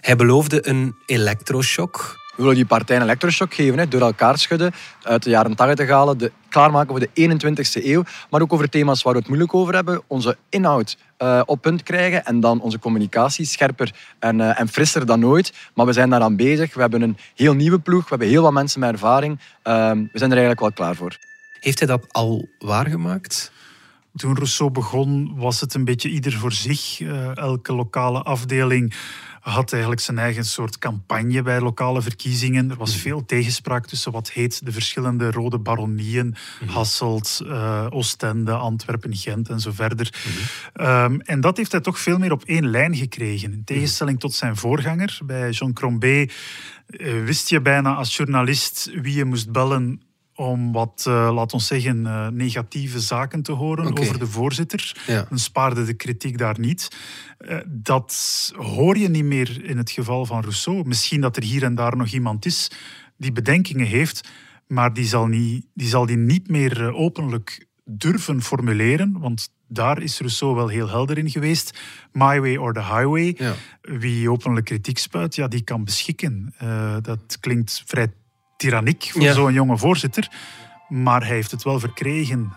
Hij 0.00 0.16
beloofde 0.16 0.68
een 0.68 0.94
elektroshock. 1.06 2.16
We 2.36 2.42
willen 2.42 2.54
die 2.54 2.66
partij 2.66 2.96
een 2.96 3.02
elektroshock 3.02 3.54
geven, 3.54 3.78
hè, 3.78 3.88
door 3.88 4.00
elkaar 4.00 4.38
schudden, 4.38 4.72
uit 5.02 5.22
de 5.22 5.30
jaren 5.30 5.54
80 5.54 5.88
halen, 5.88 6.18
de, 6.18 6.32
klaarmaken 6.48 6.88
voor 6.88 7.08
de 7.12 7.40
21ste 7.40 7.84
eeuw, 7.84 8.02
maar 8.30 8.40
ook 8.40 8.52
over 8.52 8.68
thema's 8.68 9.02
waar 9.02 9.12
we 9.12 9.18
het 9.18 9.28
moeilijk 9.28 9.54
over 9.54 9.74
hebben, 9.74 10.02
onze 10.06 10.36
inhoud 10.48 10.96
eh, 11.16 11.42
op 11.46 11.62
punt 11.62 11.82
krijgen 11.82 12.24
en 12.24 12.40
dan 12.40 12.60
onze 12.60 12.78
communicatie 12.78 13.44
scherper 13.44 13.94
en, 14.18 14.40
eh, 14.40 14.60
en 14.60 14.68
frisser 14.68 15.06
dan 15.06 15.26
ooit. 15.26 15.52
Maar 15.74 15.86
we 15.86 15.92
zijn 15.92 16.10
daaraan 16.10 16.36
bezig. 16.36 16.74
We 16.74 16.80
hebben 16.80 17.02
een 17.02 17.16
heel 17.34 17.54
nieuwe 17.54 17.78
ploeg, 17.78 18.02
we 18.02 18.08
hebben 18.08 18.28
heel 18.28 18.42
wat 18.42 18.52
mensen 18.52 18.80
met 18.80 18.92
ervaring. 18.92 19.40
Ehm, 19.62 19.96
we 19.96 20.18
zijn 20.18 20.30
er 20.30 20.36
eigenlijk 20.36 20.60
wel 20.60 20.72
klaar 20.72 20.94
voor. 20.94 21.16
Heeft 21.62 21.78
hij 21.78 21.88
dat 21.88 22.12
al 22.12 22.48
waargemaakt? 22.58 23.52
Toen 24.16 24.34
Rousseau 24.34 24.70
begon, 24.70 25.36
was 25.36 25.60
het 25.60 25.74
een 25.74 25.84
beetje 25.84 26.08
ieder 26.08 26.32
voor 26.32 26.52
zich. 26.52 27.00
Eh, 27.00 27.36
elke 27.36 27.72
lokale 27.72 28.22
afdeling 28.22 28.94
had 29.40 29.72
eigenlijk 29.72 30.02
zijn 30.02 30.18
eigen 30.18 30.44
soort 30.44 30.78
campagne 30.78 31.42
bij 31.42 31.60
lokale 31.60 32.02
verkiezingen. 32.02 32.70
Er 32.70 32.76
was 32.76 32.96
veel 32.96 33.24
tegenspraak 33.24 33.86
tussen 33.86 34.12
wat 34.12 34.30
heet 34.30 34.64
de 34.64 34.72
verschillende 34.72 35.30
rode 35.30 35.58
baronieën. 35.58 36.34
Hasselt, 36.66 37.40
eh, 37.46 37.86
Oostende, 37.90 38.52
Antwerpen, 38.52 39.16
Gent 39.16 39.48
en 39.48 39.60
zo 39.60 39.70
verder. 39.72 40.14
Ehm, 40.72 41.18
en 41.20 41.40
dat 41.40 41.56
heeft 41.56 41.72
hij 41.72 41.80
toch 41.80 41.98
veel 41.98 42.18
meer 42.18 42.32
op 42.32 42.44
één 42.44 42.66
lijn 42.66 42.96
gekregen. 42.96 43.52
In 43.52 43.64
tegenstelling 43.64 44.20
tot 44.20 44.34
zijn 44.34 44.56
voorganger. 44.56 45.18
Bij 45.24 45.50
Jean 45.50 45.72
Crombé 45.72 46.26
eh, 46.86 47.24
wist 47.24 47.48
je 47.48 47.60
bijna 47.60 47.94
als 47.94 48.16
journalist 48.16 48.90
wie 48.94 49.14
je 49.14 49.24
moest 49.24 49.52
bellen 49.52 50.00
om 50.42 50.72
wat, 50.72 51.04
eh 51.06 51.30
laat 51.34 51.52
ons 51.52 51.66
zeggen, 51.66 52.06
eh, 52.06 52.28
negatieve 52.28 53.00
zaken 53.00 53.42
te 53.42 53.52
horen 53.52 53.98
over 53.98 54.18
de 54.18 54.26
voorzitter. 54.26 54.96
Ja. 55.06 55.26
Dan 55.28 55.38
spaarde 55.38 55.84
de 55.84 55.94
kritiek 55.94 56.38
daar 56.38 56.60
niet. 56.60 56.88
Eh, 57.38 57.58
dat 57.66 58.52
hoor 58.56 58.98
je 58.98 59.08
niet 59.08 59.24
meer 59.24 59.64
in 59.64 59.76
het 59.76 59.90
geval 59.90 60.26
van 60.26 60.40
Rousseau. 60.40 60.84
Misschien 60.84 61.20
dat 61.20 61.36
er 61.36 61.42
hier 61.42 61.62
en 61.62 61.74
daar 61.74 61.96
nog 61.96 62.08
iemand 62.08 62.46
is 62.46 62.70
die 63.16 63.32
bedenkingen 63.32 63.86
heeft, 63.86 64.28
maar 64.66 64.92
die 64.92 65.06
zal, 65.06 65.26
niet, 65.26 65.66
die, 65.74 65.88
zal 65.88 66.06
die 66.06 66.16
niet 66.16 66.48
meer 66.48 66.92
openlijk 66.94 67.66
durven 67.84 68.42
formuleren, 68.42 69.18
want 69.18 69.50
daar 69.68 70.02
is 70.02 70.18
Rousseau 70.18 70.54
wel 70.54 70.68
heel 70.68 70.88
helder 70.88 71.18
in 71.18 71.30
geweest. 71.30 71.78
My 72.12 72.40
way 72.40 72.56
or 72.56 72.72
the 72.72 72.84
highway. 72.84 73.34
Ja. 73.38 73.54
Wie 73.80 74.30
openlijk 74.30 74.66
kritiek 74.66 74.98
spuit, 74.98 75.34
ja, 75.34 75.48
die 75.48 75.62
kan 75.62 75.84
beschikken. 75.84 76.54
Dat 77.02 77.36
klinkt 77.40 77.82
vrij 77.86 78.12
tyranniek 78.62 79.08
voor 79.12 79.22
Ja. 79.22 79.32
zo'n 79.32 79.52
jonge 79.52 79.78
voorzitter, 79.78 80.30
maar 80.88 81.20
hij 81.26 81.34
heeft 81.34 81.50
het 81.50 81.62
wel 81.62 81.78
verkregen. 81.80 82.52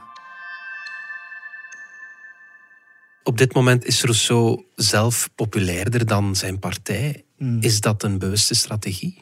Op 3.23 3.37
dit 3.37 3.53
moment 3.53 3.85
is 3.85 4.01
Rousseau 4.03 4.63
zelf 4.75 5.29
populairder 5.35 6.05
dan 6.05 6.35
zijn 6.35 6.59
partij. 6.59 7.23
Hmm. 7.37 7.61
Is 7.61 7.81
dat 7.81 8.03
een 8.03 8.17
bewuste 8.17 8.55
strategie? 8.55 9.21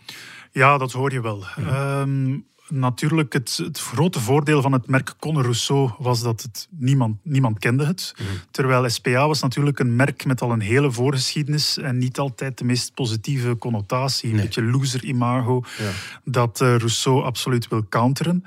Ja, 0.51 0.77
dat 0.77 0.91
hoor 0.91 1.11
je 1.11 1.21
wel. 1.21 1.43
Ehm, 1.57 2.37
natuurlijk, 2.69 3.33
het, 3.33 3.57
het 3.63 3.79
grote 3.79 4.19
voordeel 4.19 4.61
van 4.61 4.71
het 4.71 4.87
merk 4.87 5.13
Conor 5.19 5.41
Rousseau 5.43 5.91
was 5.97 6.21
dat 6.21 6.41
het 6.41 6.67
niemand, 6.71 7.17
niemand 7.23 7.59
kende 7.59 7.85
het. 7.85 8.13
Terwijl 8.51 8.89
SPA 8.89 9.27
was 9.27 9.41
natuurlijk 9.41 9.79
een 9.79 9.95
merk 9.95 10.25
met 10.25 10.41
al 10.41 10.51
een 10.51 10.59
hele 10.61 10.91
voorgeschiedenis 10.91 11.77
en 11.77 11.97
niet 11.97 12.19
altijd 12.19 12.57
de 12.57 12.63
meest 12.65 12.93
positieve 12.93 13.57
connotatie. 13.57 14.29
Een 14.29 14.35
Nee. 14.35 14.43
beetje 14.45 14.63
loser-imago 14.63 15.63
Ja. 15.77 15.91
dat 16.25 16.61
eh, 16.61 16.67
Rousseau 16.75 17.23
absoluut 17.23 17.67
wil 17.67 17.85
counteren. 17.89 18.43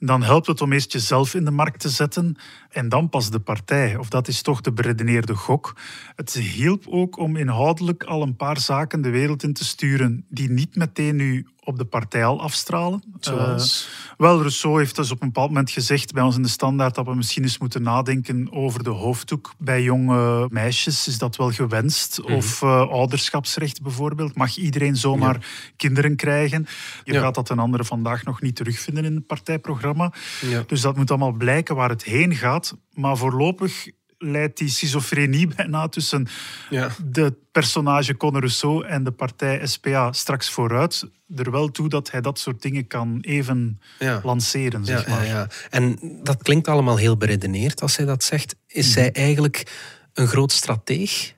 Dan 0.00 0.22
helpt 0.22 0.46
het 0.46 0.60
om 0.60 0.72
eerst 0.72 0.92
jezelf 0.92 1.34
in 1.34 1.44
de 1.44 1.50
markt 1.50 1.80
te 1.80 1.88
zetten 1.88 2.36
en 2.70 2.88
dan 2.88 3.08
pas 3.08 3.30
de 3.30 3.38
partij. 3.40 3.96
Of 3.96 4.08
dat 4.08 4.28
is 4.28 4.42
toch 4.42 4.60
de 4.60 4.72
beredeneerde 4.72 5.34
gok. 5.34 5.76
Het 6.16 6.32
hielp 6.32 6.84
ook 6.88 7.18
om 7.18 7.36
inhoudelijk 7.36 8.02
al 8.04 8.22
een 8.22 8.36
paar 8.36 8.58
zaken 8.60 9.02
de 9.02 9.10
wereld 9.10 9.42
in 9.42 9.52
te 9.52 9.64
sturen 9.64 10.24
die 10.28 10.50
niet 10.50 10.76
meteen 10.76 11.16
nu 11.16 11.46
op 11.68 11.78
de 11.78 11.84
partij 11.84 12.24
al 12.24 12.40
afstralen. 12.40 13.02
Zoals? 13.20 13.88
Eh, 14.10 14.14
wel, 14.18 14.38
Rousseau 14.38 14.78
heeft 14.78 14.96
dus 14.96 15.10
op 15.10 15.20
een 15.22 15.26
bepaald 15.26 15.48
moment 15.48 15.70
gezegd 15.70 16.12
bij 16.12 16.22
ons 16.22 16.36
in 16.36 16.42
de 16.42 16.48
standaard 16.48 16.94
dat 16.94 17.06
we 17.06 17.14
misschien 17.14 17.42
eens 17.42 17.58
moeten 17.58 17.82
nadenken 17.82 18.48
over 18.52 18.82
de 18.82 18.90
hoofddoek. 18.90 19.54
Bij 19.58 19.82
jonge 19.82 20.46
meisjes 20.50 21.08
is 21.08 21.18
dat 21.18 21.36
wel 21.36 21.50
gewenst. 21.50 22.20
Of 22.20 22.62
eh, 22.62 22.88
ouderschapsrecht 22.88 23.82
bijvoorbeeld. 23.82 24.34
Mag 24.36 24.56
iedereen 24.56 24.96
zomaar 24.96 25.46
kinderen 25.76 26.16
krijgen? 26.16 26.66
Je 27.04 27.12
Ja. 27.12 27.20
gaat 27.20 27.34
dat 27.34 27.50
een 27.50 27.58
andere 27.58 27.84
vandaag 27.84 28.24
nog 28.24 28.40
niet 28.40 28.56
terugvinden 28.56 29.04
in 29.04 29.14
het 29.14 29.26
partijprogramma. 29.26 30.12
Ja. 30.40 30.64
Dus 30.66 30.80
dat 30.80 30.96
moet 30.96 31.10
allemaal 31.10 31.32
blijken 31.32 31.74
waar 31.74 31.88
het 31.90 32.04
heen 32.04 32.34
gaat. 32.34 32.74
Maar 32.92 33.16
voorlopig 33.16 33.86
leidt 34.18 34.58
die 34.58 34.68
schizofrenie 34.68 35.46
bijna 35.56 35.88
tussen 35.88 36.26
Ja. 36.70 36.90
de 37.04 37.34
personage 37.52 38.16
Conor 38.16 38.40
Rousseau 38.40 38.86
en 38.86 39.04
de 39.04 39.10
partij 39.10 39.66
SPA 39.66 40.12
straks 40.12 40.50
vooruit 40.50 41.04
er 41.36 41.50
wel 41.50 41.68
toe 41.70 41.88
dat 41.88 42.10
hij 42.10 42.20
dat 42.20 42.38
soort 42.38 42.62
dingen 42.62 42.86
kan 42.86 43.18
even 43.20 43.80
Ja. 43.98 44.20
lanceren. 44.24 44.84
Zeg 44.84 45.06
maar. 45.08 45.26
ja, 45.26 45.32
ja. 45.32 45.48
En 45.70 45.98
dat 46.22 46.42
klinkt 46.42 46.68
allemaal 46.68 46.96
heel 46.96 47.16
beredeneerd 47.16 47.82
als 47.82 47.96
hij 47.96 48.06
dat 48.06 48.24
zegt. 48.24 48.56
Is 48.66 48.88
Mhm. 48.88 48.98
hij 48.98 49.12
eigenlijk 49.12 49.72
een 50.12 50.26
groot 50.26 50.52
strateeg? 50.52 51.34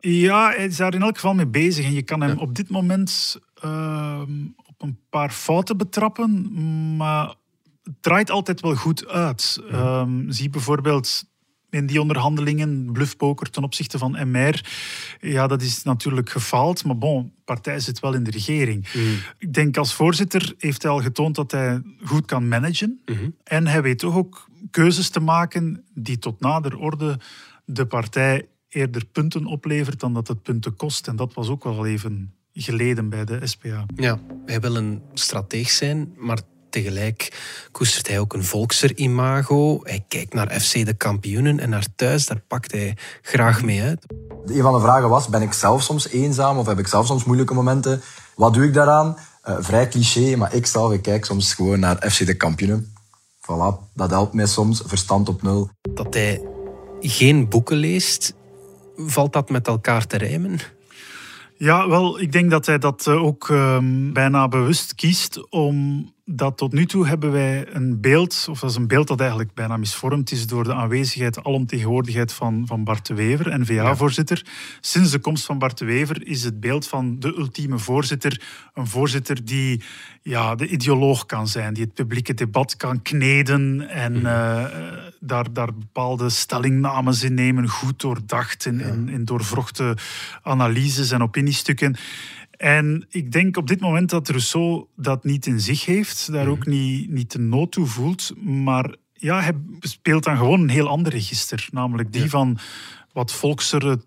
Ja, 0.00 0.48
hij 0.50 0.64
is 0.64 0.76
daar 0.76 0.94
in 0.94 1.02
elk 1.02 1.14
geval 1.14 1.34
mee 1.34 1.46
bezig. 1.46 1.84
En 1.84 1.92
je 1.92 2.02
kan 2.02 2.20
hem 2.20 2.38
op 2.38 2.54
dit 2.54 2.68
moment 2.68 3.38
ehm, 3.62 4.44
op 4.66 4.82
een 4.82 4.98
paar 5.10 5.30
fouten 5.30 5.76
betrappen, 5.76 6.50
maar 6.96 7.34
het 7.82 7.94
draait 8.02 8.30
altijd 8.30 8.60
wel 8.60 8.74
goed 8.74 9.06
uit. 9.08 9.58
Ehm, 9.70 10.30
zie 10.30 10.50
bijvoorbeeld 10.50 11.24
in 11.74 11.86
die 11.86 12.00
onderhandelingen, 12.00 12.92
bluffpoker 12.92 13.50
ten 13.50 13.62
opzichte 13.62 13.98
van 13.98 14.30
MR. 14.30 14.64
Ja, 15.20 15.46
dat 15.46 15.62
is 15.62 15.82
natuurlijk 15.82 16.30
gefaald, 16.30 16.84
maar 16.84 16.98
bon, 16.98 17.22
de 17.22 17.42
partij 17.44 17.80
zit 17.80 18.00
wel 18.00 18.14
in 18.14 18.24
de 18.24 18.30
regering. 18.30 18.86
Ik 19.38 19.54
denk 19.54 19.76
als 19.76 19.94
voorzitter 19.94 20.54
heeft 20.58 20.82
hij 20.82 20.90
al 20.90 21.00
getoond 21.00 21.34
dat 21.34 21.50
hij 21.50 21.82
goed 22.04 22.24
kan 22.24 22.48
managen. 22.48 23.00
En 23.44 23.66
hij 23.66 23.82
weet 23.82 23.98
toch 23.98 24.16
ook 24.16 24.48
keuzes 24.70 25.08
te 25.08 25.20
maken 25.20 25.84
die 25.94 26.18
tot 26.18 26.40
nader 26.40 26.78
orde 26.78 27.18
de 27.64 27.86
partij 27.86 28.48
eerder 28.68 29.06
punten 29.06 29.46
oplevert 29.46 30.00
dan 30.00 30.14
dat 30.14 30.28
het 30.28 30.42
punten 30.42 30.76
kost. 30.76 31.08
En 31.08 31.16
dat 31.16 31.34
was 31.34 31.48
ook 31.48 31.64
wel 31.64 31.86
even 31.86 32.34
geleden 32.52 33.08
bij 33.08 33.24
de 33.24 33.46
SPA. 33.46 33.86
Ja, 33.96 34.18
hij 34.46 34.60
wil 34.60 34.76
een 34.76 35.02
strateeg 35.14 35.70
zijn, 35.70 36.14
maar 36.16 36.40
tegelijk 36.74 37.32
koestert 37.72 38.08
hij 38.08 38.18
ook 38.18 38.32
een 38.32 38.44
volkser-imago. 38.44 39.80
Hij 39.82 40.04
kijkt 40.08 40.34
naar 40.34 40.60
FC 40.60 40.86
de 40.86 40.94
kampioenen 40.94 41.60
en 41.60 41.70
naar 41.70 41.86
thuis, 41.96 42.26
daar 42.26 42.42
pakt 42.48 42.72
hij 42.72 42.96
graag 43.22 43.62
mee 43.62 43.82
uit. 43.82 44.04
Een 44.46 44.62
van 44.62 44.74
de 44.74 44.80
vragen 44.80 45.08
was, 45.08 45.28
ben 45.28 45.42
ik 45.42 45.52
zelf 45.52 45.82
soms 45.82 46.08
eenzaam 46.08 46.58
of 46.58 46.66
heb 46.66 46.78
ik 46.78 46.86
zelf 46.86 47.06
soms 47.06 47.24
moeilijke 47.24 47.54
momenten? 47.54 48.02
Wat 48.36 48.54
doe 48.54 48.64
ik 48.64 48.74
daaraan? 48.74 49.16
Eh, 49.42 49.56
vrij 49.60 49.88
cliché, 49.88 50.36
maar 50.36 50.54
ik 50.54 50.66
zelf 50.66 50.92
ik 50.92 51.02
kijk 51.02 51.24
soms 51.24 51.54
gewoon 51.54 51.80
naar 51.80 52.10
FC 52.10 52.26
de 52.26 52.36
kampioenen. 52.36 52.94
Voilà, 53.40 53.92
dat 53.94 54.10
helpt 54.10 54.34
mij 54.34 54.46
soms. 54.46 54.82
Verstand 54.86 55.28
op 55.28 55.42
nul. 55.42 55.70
Dat 55.94 56.14
hij 56.14 56.42
geen 57.00 57.48
boeken 57.48 57.76
leest, 57.76 58.34
valt 58.96 59.32
dat 59.32 59.50
met 59.50 59.66
elkaar 59.68 60.06
te 60.06 60.16
rijmen? 60.16 60.58
Ja, 61.56 61.88
wel, 61.88 62.20
ik 62.20 62.32
denk 62.32 62.50
dat 62.50 62.66
hij 62.66 62.78
dat 62.78 63.06
eh, 63.06 63.22
ook 63.22 63.48
ehm, 63.48 64.12
bijna 64.12 64.48
bewust 64.48 64.94
kiest, 64.94 65.46
omdat 66.26 66.56
tot 66.56 66.72
nu 66.72 66.86
toe 66.86 67.06
hebben 67.06 67.32
wij 67.32 67.66
een 67.74 68.00
beeld, 68.00 68.46
of 68.50 68.60
dat 68.60 68.70
is 68.70 68.76
een 68.76 68.86
beeld 68.86 69.08
dat 69.08 69.20
eigenlijk 69.20 69.54
bijna 69.54 69.76
misvormd 69.76 70.30
is 70.30 70.46
door 70.46 70.64
de 70.64 70.74
aanwezigheid, 70.74 71.44
alomtegenwoordigheid 71.44 72.32
van, 72.32 72.62
van 72.66 72.84
Bart 72.84 73.06
de 73.06 73.14
Wever, 73.14 73.58
N-VA-voorzitter. 73.60 74.46
Sinds 74.80 75.10
de 75.10 75.18
komst 75.18 75.44
van 75.44 75.58
Bart 75.58 75.78
de 75.78 75.84
Wever 75.84 76.26
is 76.26 76.44
het 76.44 76.60
beeld 76.60 76.88
van 76.88 77.18
de 77.18 77.34
ultieme 77.38 77.78
voorzitter 77.78 78.42
een 78.74 78.86
voorzitter 78.86 79.44
die 79.44 79.82
ja, 80.22 80.54
de 80.54 80.66
ideoloog 80.66 81.26
kan 81.26 81.48
zijn, 81.48 81.74
die 81.74 81.84
het 81.84 81.94
publieke 81.94 82.34
debat 82.34 82.76
kan 82.76 83.02
kneden 83.02 83.88
en 83.88 84.16
eh, 84.26 84.64
daar, 85.20 85.52
daar 85.52 85.74
bepaalde 85.74 86.30
stellingnames 86.30 87.22
in 87.22 87.34
nemen, 87.34 87.68
goed 87.68 88.00
doordacht 88.00 88.66
in, 88.66 88.80
in, 88.80 89.08
in 89.08 89.24
doorvrochte 89.24 89.96
analyses 90.42 91.10
en 91.10 91.22
opiniestukken. 91.22 91.96
En 92.56 93.06
ik 93.08 93.32
denk 93.32 93.56
op 93.56 93.66
dit 93.66 93.80
moment 93.80 94.10
dat 94.10 94.28
Rousseau 94.28 94.86
dat 94.96 95.24
niet 95.24 95.46
in 95.46 95.60
zich 95.60 95.84
heeft, 95.84 96.32
daar 96.32 96.46
ook 96.46 96.66
niet, 96.66 97.10
niet 97.10 97.32
de 97.32 97.38
nood 97.38 97.72
toe 97.72 97.86
voelt. 97.86 98.32
Maar 98.42 98.96
ja, 99.12 99.40
hij 99.40 99.52
speelt 99.80 100.24
dan 100.24 100.36
gewoon 100.36 100.60
een 100.60 100.68
heel 100.68 100.88
ander 100.88 101.12
register, 101.12 101.68
namelijk 101.70 102.12
die 102.12 102.30
van 102.30 102.58
wat 103.12 103.32
volksere 103.32 104.00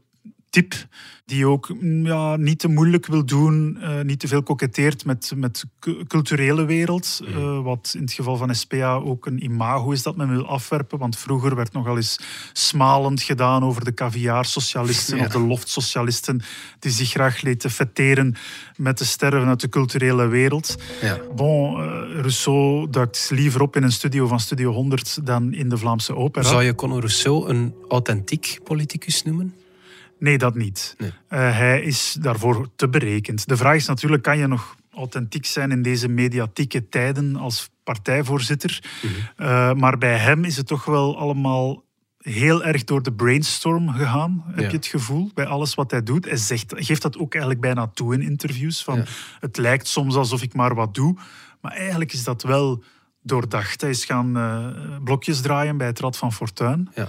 die 1.25 1.47
ook 1.47 1.69
mm, 1.79 2.05
ja, 2.05 2.35
niet 2.35 2.59
te 2.59 2.67
moeilijk 2.67 3.05
wil 3.05 3.25
doen, 3.25 3.77
eh, 3.81 4.01
niet 4.01 4.19
te 4.19 4.27
veel 4.27 4.43
koketteert 4.43 5.05
met, 5.05 5.31
met 5.35 5.63
cu- 5.79 6.03
culturele 6.07 6.65
wereld, 6.65 7.21
eh, 7.27 7.63
wat 7.63 7.91
in 7.95 8.01
het 8.01 8.13
geval 8.13 8.37
van 8.37 8.55
SPA 8.55 8.93
ook 8.95 9.25
een 9.25 9.43
imago 9.43 9.91
is 9.91 10.03
dat 10.03 10.15
men 10.15 10.29
wil 10.29 10.45
afwerpen, 10.47 10.97
want 10.99 11.17
vroeger 11.17 11.55
werd 11.55 11.73
nogal 11.73 11.95
eens 11.95 12.19
smalend 12.53 13.21
gedaan 13.21 13.63
over 13.63 13.83
de 13.85 13.93
caviar-socialisten 13.93 15.17
Ja. 15.17 15.25
of 15.25 15.31
de 15.31 15.39
loft-socialisten, 15.39 16.41
die 16.79 16.91
zich 16.91 17.09
graag 17.09 17.41
lieten 17.41 17.71
fetteren 17.71 18.35
met 18.77 18.97
de 18.97 19.05
sterren 19.05 19.47
uit 19.47 19.61
de 19.61 19.69
culturele 19.69 20.27
wereld. 20.27 20.75
Ja. 21.01 21.19
Bon, 21.35 21.79
eh, 21.81 21.85
Rousseau 22.19 22.89
duikt 22.89 23.29
liever 23.33 23.61
op 23.61 23.75
in 23.75 23.83
een 23.83 23.91
studio 23.91 24.27
van 24.27 24.39
Studio 24.39 24.71
100 24.71 25.25
dan 25.25 25.53
in 25.53 25.69
de 25.69 25.77
Vlaamse 25.77 26.15
opera. 26.15 26.47
Zou 26.47 26.63
je 26.63 26.75
Conor 26.75 26.99
Rousseau 26.99 27.49
een 27.49 27.73
authentiek 27.89 28.59
politicus 28.63 29.23
noemen? 29.23 29.53
Nee, 30.19 30.37
dat 30.37 30.55
niet. 30.55 30.95
Nee. 30.97 31.11
Eh, 31.27 31.39
hij 31.57 31.81
is 31.81 32.17
daarvoor 32.21 32.69
te 32.75 32.89
berekend. 32.89 33.47
De 33.47 33.57
vraag 33.57 33.75
is 33.75 33.85
natuurlijk, 33.87 34.23
kan 34.23 34.37
je 34.37 34.47
nog 34.47 34.75
authentiek 34.93 35.45
zijn 35.45 35.71
in 35.71 35.81
deze 35.81 36.07
mediatieke 36.07 36.89
tijden 36.89 37.35
als 37.35 37.69
partijvoorzitter? 37.83 38.83
Eh, 39.35 39.73
maar 39.73 39.97
bij 39.97 40.17
hem 40.17 40.43
is 40.43 40.57
het 40.57 40.67
toch 40.67 40.85
wel 40.85 41.17
allemaal 41.17 41.83
heel 42.17 42.63
erg 42.63 42.83
door 42.83 43.03
de 43.03 43.13
brainstorm 43.13 43.89
gegaan, 43.89 44.43
heb 44.47 44.59
Ja. 44.59 44.69
je 44.69 44.75
het 44.75 44.85
gevoel, 44.85 45.31
bij 45.33 45.45
alles 45.45 45.73
wat 45.75 45.91
hij 45.91 46.03
doet. 46.03 46.25
Hij 46.25 46.37
zegt, 46.37 46.73
geeft 46.77 47.01
dat 47.01 47.17
ook 47.17 47.31
eigenlijk 47.33 47.61
bijna 47.63 47.87
toe 47.87 48.13
in 48.13 48.21
interviews, 48.21 48.83
van 48.83 48.95
Ja. 48.97 49.03
het 49.39 49.57
lijkt 49.57 49.87
soms 49.87 50.15
alsof 50.15 50.41
ik 50.41 50.53
maar 50.53 50.75
wat 50.75 50.93
doe, 50.93 51.15
maar 51.61 51.71
eigenlijk 51.71 52.13
is 52.13 52.23
dat 52.23 52.43
wel 52.43 52.83
doordacht. 53.21 53.81
Hij 53.81 53.89
is 53.89 54.05
gaan 54.05 54.37
eh, 54.37 54.67
blokjes 55.03 55.41
draaien 55.41 55.77
bij 55.77 55.87
het 55.87 55.99
Rad 55.99 56.17
van 56.17 56.33
Fortuin. 56.33 56.89
Ja. 56.95 57.07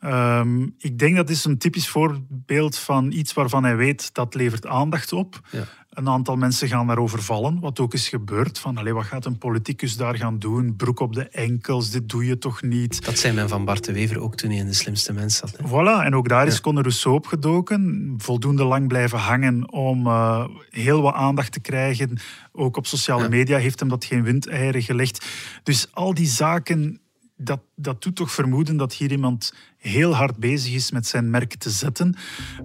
Ehm, 0.00 0.62
ik 0.78 0.98
denk 0.98 1.16
dat 1.16 1.30
is 1.30 1.44
een 1.44 1.58
typisch 1.58 1.88
voorbeeld 1.88 2.78
van 2.78 3.12
iets 3.12 3.32
waarvan 3.32 3.64
hij 3.64 3.76
weet 3.76 4.14
dat 4.14 4.34
levert 4.34 4.66
aandacht 4.66 5.12
op. 5.12 5.40
Ja. 5.50 5.64
Een 5.90 6.08
aantal 6.08 6.36
mensen 6.36 6.68
gaan 6.68 6.86
daarover 6.86 7.22
vallen, 7.22 7.60
wat 7.60 7.80
ook 7.80 7.94
is 7.94 8.08
gebeurd. 8.08 8.58
Van, 8.58 8.76
allee, 8.78 8.92
wat 8.94 9.04
gaat 9.04 9.24
een 9.24 9.38
politicus 9.38 9.96
daar 9.96 10.16
gaan 10.16 10.38
doen? 10.38 10.76
Broek 10.76 11.00
op 11.00 11.12
de 11.14 11.28
enkels, 11.28 11.90
dit 11.90 12.08
doe 12.08 12.24
je 12.26 12.38
toch 12.38 12.62
niet? 12.62 13.04
Dat 13.04 13.18
zei 13.18 13.34
men 13.34 13.48
van 13.48 13.64
Bart 13.64 13.84
de 13.84 13.92
Wever 13.92 14.20
ook 14.20 14.34
toen 14.36 14.50
hij 14.50 14.58
in 14.58 14.66
de 14.66 14.72
slimste 14.72 15.12
mens 15.12 15.36
zat. 15.36 15.56
hè. 15.56 15.68
Voilà, 15.68 16.04
en 16.04 16.14
ook 16.14 16.28
daar 16.28 16.46
is 16.46 16.54
Ja. 16.54 16.60
Conor 16.60 16.82
Rousseau 16.82 17.16
opgedoken. 17.16 18.14
Voldoende 18.18 18.64
lang 18.64 18.88
blijven 18.88 19.18
hangen 19.18 19.72
om 19.72 20.06
eh, 20.06 20.44
heel 20.70 21.02
wat 21.02 21.14
aandacht 21.14 21.52
te 21.52 21.60
krijgen. 21.60 22.18
Ook 22.52 22.76
op 22.76 22.86
sociale 22.86 23.22
Ja. 23.22 23.28
media 23.28 23.58
heeft 23.58 23.80
hem 23.80 23.88
dat 23.88 24.04
geen 24.04 24.22
windeieren 24.22 24.82
gelegd. 24.82 25.26
Dus 25.62 25.86
al 25.94 26.14
die 26.14 26.26
zaken, 26.26 27.00
dat, 27.40 27.60
dat 27.76 28.02
doet 28.02 28.16
toch 28.16 28.32
vermoeden 28.32 28.76
dat 28.76 28.94
hier 28.94 29.10
iemand 29.10 29.54
heel 29.78 30.14
hard 30.14 30.36
bezig 30.36 30.74
is 30.74 30.90
met 30.90 31.06
zijn 31.06 31.30
merk 31.30 31.54
te 31.54 31.70
zetten. 31.70 32.14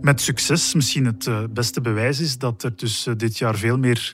Met 0.01 0.21
succes. 0.21 0.73
Misschien 0.73 1.05
het 1.05 1.27
eh, 1.27 1.43
beste 1.49 1.81
bewijs 1.81 2.19
is 2.19 2.37
dat 2.37 2.63
er 2.63 2.75
dus 2.75 3.07
eh, 3.07 3.13
dit 3.17 3.37
jaar 3.37 3.55
veel 3.55 3.77
meer 3.77 4.13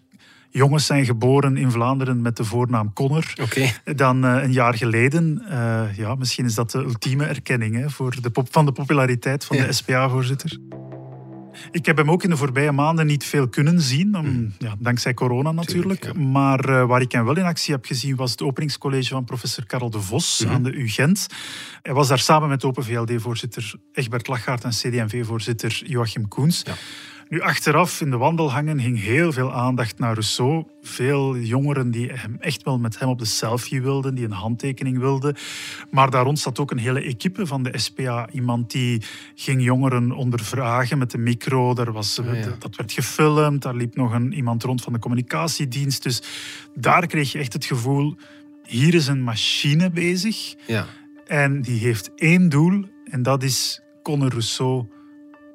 jongens 0.49 0.85
zijn 0.85 1.05
geboren 1.05 1.57
in 1.57 1.71
Vlaanderen 1.71 2.21
met 2.21 2.37
de 2.37 2.43
voornaam 2.43 2.93
Connor 2.93 3.33
dan 3.83 4.25
eh, 4.25 4.43
een 4.43 4.51
jaar 4.51 4.73
geleden. 4.73 5.43
Ja, 5.95 6.15
misschien 6.15 6.45
is 6.45 6.55
dat 6.55 6.71
de 6.71 6.77
ultieme 6.77 7.25
erkenning 7.25 7.75
hè, 7.75 7.89
voor 7.89 8.21
de 8.21 8.29
pop 8.29 8.47
van 8.51 8.65
de 8.65 8.71
populariteit 8.71 9.45
van 9.45 9.57
Ja. 9.57 9.65
de 9.65 9.71
SPA-voorzitter. 9.73 10.57
Ik 11.71 11.85
heb 11.85 11.97
hem 11.97 12.11
ook 12.11 12.23
in 12.23 12.29
de 12.29 12.37
voorbije 12.37 12.71
maanden 12.71 13.05
niet 13.05 13.23
veel 13.23 13.47
kunnen 13.47 13.81
zien, 13.81 14.15
om, 14.15 14.53
ja, 14.57 14.75
dankzij 14.79 15.13
corona 15.13 15.51
natuurlijk. 15.51 16.01
Tuurlijk, 16.01 16.23
Maar 16.31 16.59
eh, 16.59 16.85
waar 16.85 17.01
ik 17.01 17.11
hem 17.11 17.25
wel 17.25 17.37
in 17.37 17.43
actie 17.43 17.73
heb 17.73 17.85
gezien 17.85 18.15
was 18.15 18.31
het 18.31 18.41
openingscollege 18.41 19.09
van 19.09 19.25
professor 19.25 19.65
Karel 19.65 19.89
de 19.89 20.01
Vos 20.01 20.45
aan 20.47 20.63
de 20.63 20.71
UGent. 20.71 21.27
Hij 21.81 21.93
was 21.93 22.07
daar 22.07 22.19
samen 22.19 22.49
met 22.49 22.63
Open 22.63 22.83
VLD-voorzitter 22.83 23.73
Egbert 23.93 24.27
Lachaert 24.27 24.63
en 24.63 24.69
CD&V-voorzitter 24.69 25.81
Joachim 25.85 26.27
Koens. 26.27 26.61
Ja. 26.65 26.73
Nu, 27.31 27.41
achteraf 27.41 28.01
in 28.01 28.09
de 28.09 28.17
wandelhangen 28.17 28.79
ging 28.79 28.99
heel 29.01 29.31
veel 29.31 29.53
aandacht 29.53 29.99
naar 29.99 30.13
Rousseau. 30.13 30.65
Veel 30.81 31.37
jongeren 31.37 31.91
die 31.91 32.11
hem 32.11 32.35
echt 32.39 32.63
wel 32.63 32.79
met 32.79 32.99
hem 32.99 33.09
op 33.09 33.19
de 33.19 33.25
selfie 33.25 33.81
wilden, 33.81 34.15
die 34.15 34.25
een 34.25 34.31
handtekening 34.31 34.99
wilden. 34.99 35.35
Maar 35.91 36.09
daar 36.09 36.23
rond 36.23 36.39
zat 36.39 36.59
ook 36.59 36.71
een 36.71 36.77
hele 36.77 37.01
equipe 37.01 37.47
van 37.47 37.63
de 37.63 37.77
SPA. 37.77 38.29
Iemand 38.31 38.71
die 38.71 39.01
ging 39.35 39.63
jongeren 39.63 40.11
ondervragen 40.11 40.97
met 40.97 41.11
de 41.11 41.17
micro. 41.17 41.73
Daar 41.73 41.91
was, 41.91 42.19
Ah, 42.19 42.39
ja. 42.39 42.55
Dat 42.59 42.75
werd 42.75 42.91
gefilmd. 42.91 43.61
Daar 43.61 43.75
liep 43.75 43.95
nog 43.95 44.13
een, 44.13 44.33
iemand 44.33 44.63
rond 44.63 44.81
van 44.81 44.93
de 44.93 44.99
communicatiedienst. 44.99 46.03
Dus 46.03 46.21
daar 46.75 47.07
kreeg 47.07 47.31
je 47.31 47.39
echt 47.39 47.53
het 47.53 47.65
gevoel, 47.65 48.15
hier 48.63 48.93
is 48.93 49.07
een 49.07 49.23
machine 49.23 49.89
bezig. 49.89 50.55
Ja. 50.67 50.85
En 51.27 51.61
die 51.61 51.79
heeft 51.79 52.11
één 52.15 52.49
doel. 52.49 52.85
En 53.05 53.23
dat 53.23 53.43
is 53.43 53.81
Conor 54.03 54.29
Rousseau 54.29 54.87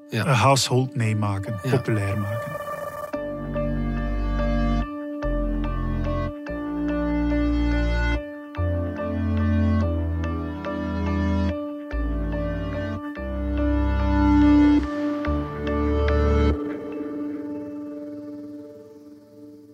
Ja. 0.08 0.26
een 0.26 0.34
household 0.34 0.94
name 0.94 1.14
maken, 1.14 1.58
Ja. 1.62 1.70
populair 1.70 2.18
maken. 2.18 2.64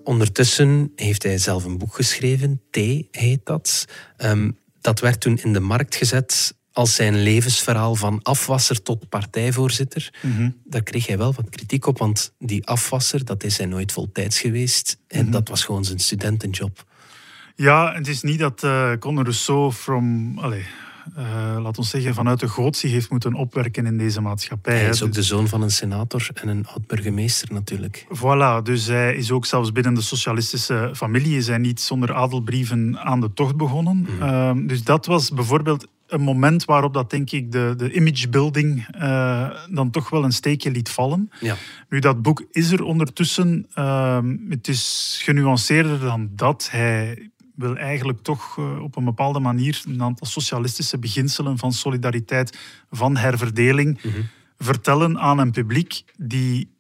Ondertussen 0.04 0.92
heeft 0.96 1.22
hij 1.22 1.38
zelf 1.38 1.64
een 1.64 1.78
boek 1.78 1.94
geschreven, 1.94 2.62
T 2.70 2.76
heet 3.10 3.40
dat. 3.44 3.84
Ehm, 4.16 4.50
dat 4.80 5.00
werd 5.00 5.20
toen 5.20 5.38
in 5.42 5.52
de 5.52 5.60
markt 5.60 5.94
gezet 5.94 6.54
als 6.72 6.94
zijn 6.94 7.22
levensverhaal 7.22 7.94
van 7.94 8.22
afwasser 8.22 8.82
tot 8.82 9.08
partijvoorzitter. 9.08 10.14
Mhm. 10.22 10.50
Daar 10.64 10.82
kreeg 10.82 11.06
hij 11.06 11.18
wel 11.18 11.32
wat 11.32 11.48
kritiek 11.50 11.86
op, 11.86 11.98
want 11.98 12.34
die 12.38 12.66
afwasser, 12.66 13.24
dat 13.24 13.44
is 13.44 13.56
hij 13.58 13.66
nooit 13.66 13.92
voltijds 13.92 14.40
geweest. 14.40 14.98
En 15.08 15.22
Mhm. 15.22 15.32
dat 15.32 15.48
was 15.48 15.64
gewoon 15.64 15.84
zijn 15.84 15.98
studentenjob. 15.98 16.84
Ja, 17.56 17.92
het 17.94 18.08
is 18.08 18.22
niet 18.22 18.38
dat 18.38 18.62
eh 18.64 18.92
Conor 18.98 19.22
Rousseau 19.22 19.72
from, 19.72 20.38
allez, 20.38 20.64
eh, 21.16 21.56
laat 21.62 21.78
ons 21.78 21.90
zeggen, 21.90 22.14
vanuit 22.14 22.40
de 22.40 22.48
gootsie 22.48 22.90
heeft 22.90 23.10
moeten 23.10 23.34
opwerken 23.34 23.86
in 23.86 23.98
deze 23.98 24.20
maatschappij. 24.20 24.74
Hij 24.74 24.82
hè. 24.84 24.90
is 24.90 25.02
ook 25.02 25.08
de 25.12 25.18
Dus- 25.18 25.28
zoon 25.28 25.48
van 25.48 25.62
een 25.62 25.70
senator 25.70 26.28
en 26.34 26.48
een 26.48 26.66
oud-burgemeester 26.66 27.52
natuurlijk. 27.52 28.06
Voilà, 28.16 28.62
dus 28.62 28.86
hij 28.86 29.14
is 29.16 29.30
ook 29.30 29.46
zelfs 29.46 29.72
binnen 29.72 29.94
de 29.94 30.00
socialistische 30.00 30.90
familie 30.94 31.36
is 31.36 31.46
hij 31.46 31.58
niet 31.58 31.80
zonder 31.80 32.14
adelbrieven 32.14 32.98
aan 32.98 33.20
de 33.20 33.32
tocht 33.32 33.56
begonnen. 33.56 33.96
Mhm. 34.10 34.22
Ehm, 34.22 34.66
dus 34.66 34.82
dat 34.84 35.06
was 35.06 35.30
bijvoorbeeld 35.30 35.86
een 36.12 36.20
moment 36.20 36.64
waarop 36.64 36.94
dat 36.94 37.10
denk 37.10 37.30
ik 37.30 37.52
de, 37.52 37.74
de 37.76 37.92
imagebuilding 37.92 38.86
eh, 38.90 39.50
dan 39.70 39.90
toch 39.90 40.10
wel 40.10 40.24
een 40.24 40.32
steekje 40.32 40.70
liet 40.70 40.88
vallen. 40.88 41.30
Ja. 41.40 41.56
Nu, 41.88 41.98
dat 41.98 42.22
boek 42.22 42.44
is 42.50 42.72
er 42.72 42.82
ondertussen. 42.82 43.66
ehm, 43.74 44.36
het 44.48 44.68
is 44.68 45.20
genuanceerder 45.22 46.00
dan 46.00 46.30
dat. 46.32 46.68
Hij 46.70 47.30
wil 47.54 47.76
eigenlijk 47.76 48.22
toch 48.22 48.58
eh, 48.58 48.82
op 48.82 48.96
een 48.96 49.04
bepaalde 49.04 49.40
manier 49.40 49.82
een 49.86 50.02
aantal 50.02 50.26
socialistische 50.26 50.98
beginselen 50.98 51.58
van 51.58 51.72
solidariteit, 51.72 52.58
van 52.90 53.16
herverdeling, 53.16 54.00
vertellen 54.58 55.18
aan 55.18 55.38
een 55.38 55.50
publiek 55.50 56.04
die, 56.16 56.76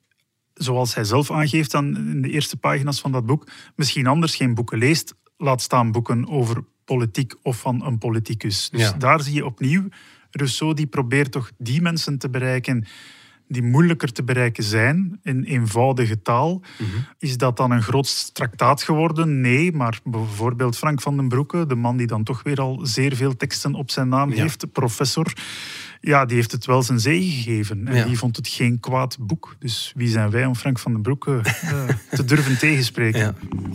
zoals 0.54 0.94
hij 0.94 1.04
zelf 1.04 1.30
aangeeft 1.30 1.70
dan 1.70 1.96
in 1.96 2.22
de 2.22 2.30
eerste 2.30 2.56
pagina's 2.56 3.00
van 3.00 3.12
dat 3.12 3.26
boek, 3.26 3.48
misschien 3.76 4.06
anders 4.06 4.34
geen 4.36 4.54
boeken 4.54 4.78
leest, 4.78 5.14
laat 5.36 5.62
staan 5.62 5.92
boeken 5.92 6.28
over 6.28 6.64
politiek 6.96 7.34
of 7.42 7.60
van 7.60 7.84
een 7.86 7.98
politicus. 7.98 8.68
Dus 8.70 8.80
Ja. 8.80 8.92
daar 8.92 9.20
zie 9.22 9.34
je 9.34 9.44
opnieuw 9.46 9.88
Rousseau 10.30 10.74
die 10.74 10.86
probeert 10.86 11.32
toch 11.32 11.50
die 11.58 11.82
mensen 11.82 12.18
te 12.18 12.28
bereiken 12.30 12.84
die 13.48 13.62
moeilijker 13.62 14.12
te 14.12 14.22
bereiken 14.22 14.64
zijn 14.64 15.18
in 15.22 15.42
eenvoudige 15.44 16.22
taal. 16.22 16.62
Is 17.18 17.36
dat 17.36 17.56
dan 17.56 17.70
een 17.70 17.82
groot 17.82 18.34
traktaat 18.34 18.82
geworden? 18.82 19.40
Nee, 19.40 19.72
maar 19.72 20.00
bijvoorbeeld 20.04 20.76
Frank 20.76 21.00
van 21.00 21.16
den 21.16 21.28
Broeke, 21.28 21.66
de 21.66 21.74
man 21.74 21.96
die 21.96 22.06
dan 22.06 22.24
toch 22.24 22.42
weer 22.42 22.60
al 22.60 22.80
zeer 22.82 23.16
veel 23.16 23.36
teksten 23.36 23.74
op 23.74 23.90
zijn 23.90 24.08
naam 24.08 24.32
Ja. 24.32 24.42
heeft, 24.42 24.72
professor, 24.72 25.32
ja, 26.00 26.24
die 26.24 26.36
heeft 26.36 26.52
het 26.52 26.66
wel 26.66 26.82
zijn 26.82 27.00
zegen 27.00 27.30
gegeven. 27.30 27.86
En 27.88 27.96
Ja. 27.96 28.04
die 28.04 28.18
vond 28.18 28.36
het 28.36 28.48
geen 28.48 28.80
kwaad 28.80 29.16
boek. 29.20 29.56
Dus 29.58 29.92
wie 29.96 30.08
zijn 30.08 30.30
wij 30.30 30.46
om 30.46 30.54
Frank 30.56 30.78
van 30.78 30.92
den 30.92 31.02
Broeke 31.02 31.40
eh, 31.42 31.88
te 32.10 32.24
durven 32.24 32.58
tegenspreken? 32.66 33.20
Ja. 33.20 33.34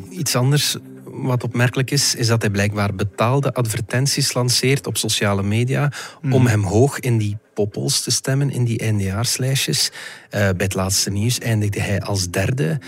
Iets 0.10 0.36
anders 0.36 0.78
wat 1.18 1.44
opmerkelijk 1.44 1.92
is, 1.92 2.16
is 2.16 2.28
dat 2.28 2.42
hij 2.42 2.52
blijkbaar 2.52 2.96
betaalde 2.96 3.54
advertenties 3.54 4.34
lanceert 4.34 4.88
op 4.88 4.98
sociale 4.98 5.44
media 5.44 5.92
om 6.32 6.48
hem 6.48 6.64
hoog 6.64 7.00
in 7.00 7.18
die 7.18 7.38
poppels 7.54 8.02
te 8.02 8.12
stemmen, 8.12 8.50
in 8.50 8.64
die 8.64 8.80
eindejaarslijstjes. 8.80 9.92
Eh, 10.30 10.40
bij 10.40 10.66
het 10.66 10.74
laatste 10.74 11.10
nieuws 11.10 11.40
eindigde 11.40 11.80
hij 11.80 12.02
als 12.02 12.30
derde. 12.30 12.80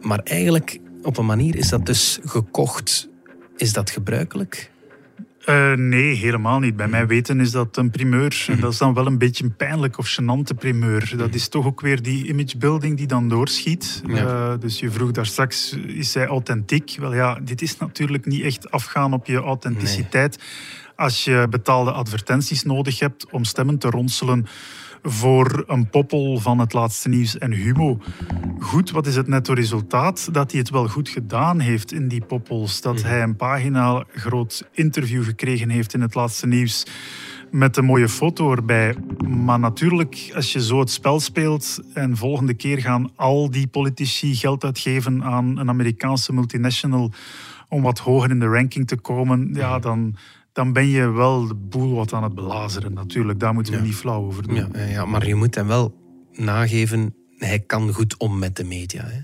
Maar 0.00 0.18
eigenlijk, 0.18 0.78
op 1.02 1.16
een 1.16 1.26
manier, 1.26 1.56
is 1.56 1.68
dat 1.68 1.86
dus 1.86 2.18
gekocht. 2.24 3.08
Is 3.56 3.72
dat 3.72 3.90
gebruikelijk? 3.90 4.70
Eh, 5.44 5.72
nee, 5.72 6.14
helemaal 6.14 6.58
niet. 6.58 6.76
Bij 6.76 6.88
mij 6.88 7.06
weten 7.06 7.40
is 7.40 7.50
dat 7.50 7.76
een 7.76 7.90
primeur. 7.90 8.44
En 8.48 8.60
dat 8.60 8.72
is 8.72 8.78
dan 8.78 8.94
wel 8.94 9.06
een 9.06 9.18
beetje 9.18 9.44
een 9.44 9.56
pijnlijk 9.56 9.98
of 9.98 10.18
gênante 10.20 10.56
primeur. 10.58 11.12
Dat 11.16 11.34
is 11.34 11.48
toch 11.48 11.66
ook 11.66 11.80
weer 11.80 12.02
die 12.02 12.26
imagebuilding 12.26 12.96
die 12.96 13.06
dan 13.06 13.28
doorschiet. 13.28 14.02
Ja. 14.06 14.16
Eh, 14.16 14.58
dus 14.60 14.80
je 14.80 14.90
vroeg 14.90 15.10
daar 15.10 15.26
straks, 15.26 15.76
is 15.86 16.14
hij 16.14 16.26
authentiek? 16.26 16.96
Wel 16.98 17.14
ja, 17.14 17.38
dit 17.42 17.62
is 17.62 17.76
natuurlijk 17.76 18.26
niet 18.26 18.42
echt 18.42 18.70
afgaan 18.70 19.12
op 19.12 19.26
je 19.26 19.36
authenticiteit. 19.36 20.38
Als 20.96 21.24
je 21.24 21.46
betaalde 21.50 21.92
advertenties 21.92 22.62
nodig 22.62 22.98
hebt 22.98 23.26
om 23.30 23.44
stemmen 23.44 23.78
te 23.78 23.90
ronselen 23.90 24.46
voor 25.06 25.64
een 25.66 25.90
poppel 25.90 26.38
van 26.38 26.58
het 26.58 26.72
laatste 26.72 27.08
nieuws 27.08 27.38
en 27.38 27.52
Humo. 27.52 27.98
Goed, 28.58 28.90
wat 28.90 29.06
is 29.06 29.16
het 29.16 29.26
netto 29.26 29.52
resultaat? 29.52 30.28
Dat 30.32 30.50
hij 30.50 30.60
het 30.60 30.70
wel 30.70 30.88
goed 30.88 31.08
gedaan 31.08 31.60
heeft 31.60 31.92
in 31.92 32.08
die 32.08 32.24
poppels. 32.24 32.80
Dat 32.80 33.02
hij 33.02 33.22
een 33.22 33.36
pagina 33.36 34.04
groot 34.14 34.68
interview 34.72 35.24
gekregen 35.24 35.68
heeft 35.68 35.94
in 35.94 36.00
het 36.00 36.14
laatste 36.14 36.46
nieuws 36.46 36.86
met 37.50 37.76
een 37.76 37.84
mooie 37.84 38.08
foto 38.08 38.50
erbij. 38.50 38.94
Maar 39.28 39.58
natuurlijk, 39.58 40.32
als 40.34 40.52
je 40.52 40.62
zo 40.62 40.78
het 40.78 40.90
spel 40.90 41.20
speelt 41.20 41.80
en 41.94 42.16
volgende 42.16 42.54
keer 42.54 42.78
gaan 42.80 43.10
al 43.16 43.50
die 43.50 43.66
politici 43.66 44.34
geld 44.34 44.64
uitgeven 44.64 45.24
aan 45.24 45.58
een 45.58 45.68
Amerikaanse 45.68 46.32
multinational 46.32 47.12
om 47.68 47.82
wat 47.82 47.98
hoger 47.98 48.30
in 48.30 48.40
de 48.40 48.46
ranking 48.46 48.86
te 48.86 48.96
komen, 48.96 49.50
ja, 49.52 49.78
dan, 49.78 50.16
dan 50.54 50.72
ben 50.72 50.86
je 50.86 51.10
wel 51.10 51.46
de 51.46 51.54
boel 51.54 51.94
wat 51.94 52.12
aan 52.12 52.22
het 52.22 52.34
belazeren 52.34 52.92
natuurlijk. 52.92 53.40
Daar 53.40 53.54
moeten 53.54 53.72
we 53.72 53.78
Ja. 53.78 53.84
niet 53.84 53.94
flauw 53.94 54.24
over 54.24 54.48
doen. 54.48 54.72
Ja, 54.88 55.04
maar 55.04 55.26
je 55.26 55.34
moet 55.34 55.54
hem 55.54 55.66
wel 55.66 55.94
nageven, 56.32 57.14
hij 57.38 57.60
kan 57.60 57.92
goed 57.92 58.16
om 58.16 58.38
met 58.38 58.56
de 58.56 58.64
media. 58.64 59.04
Hè? 59.04 59.20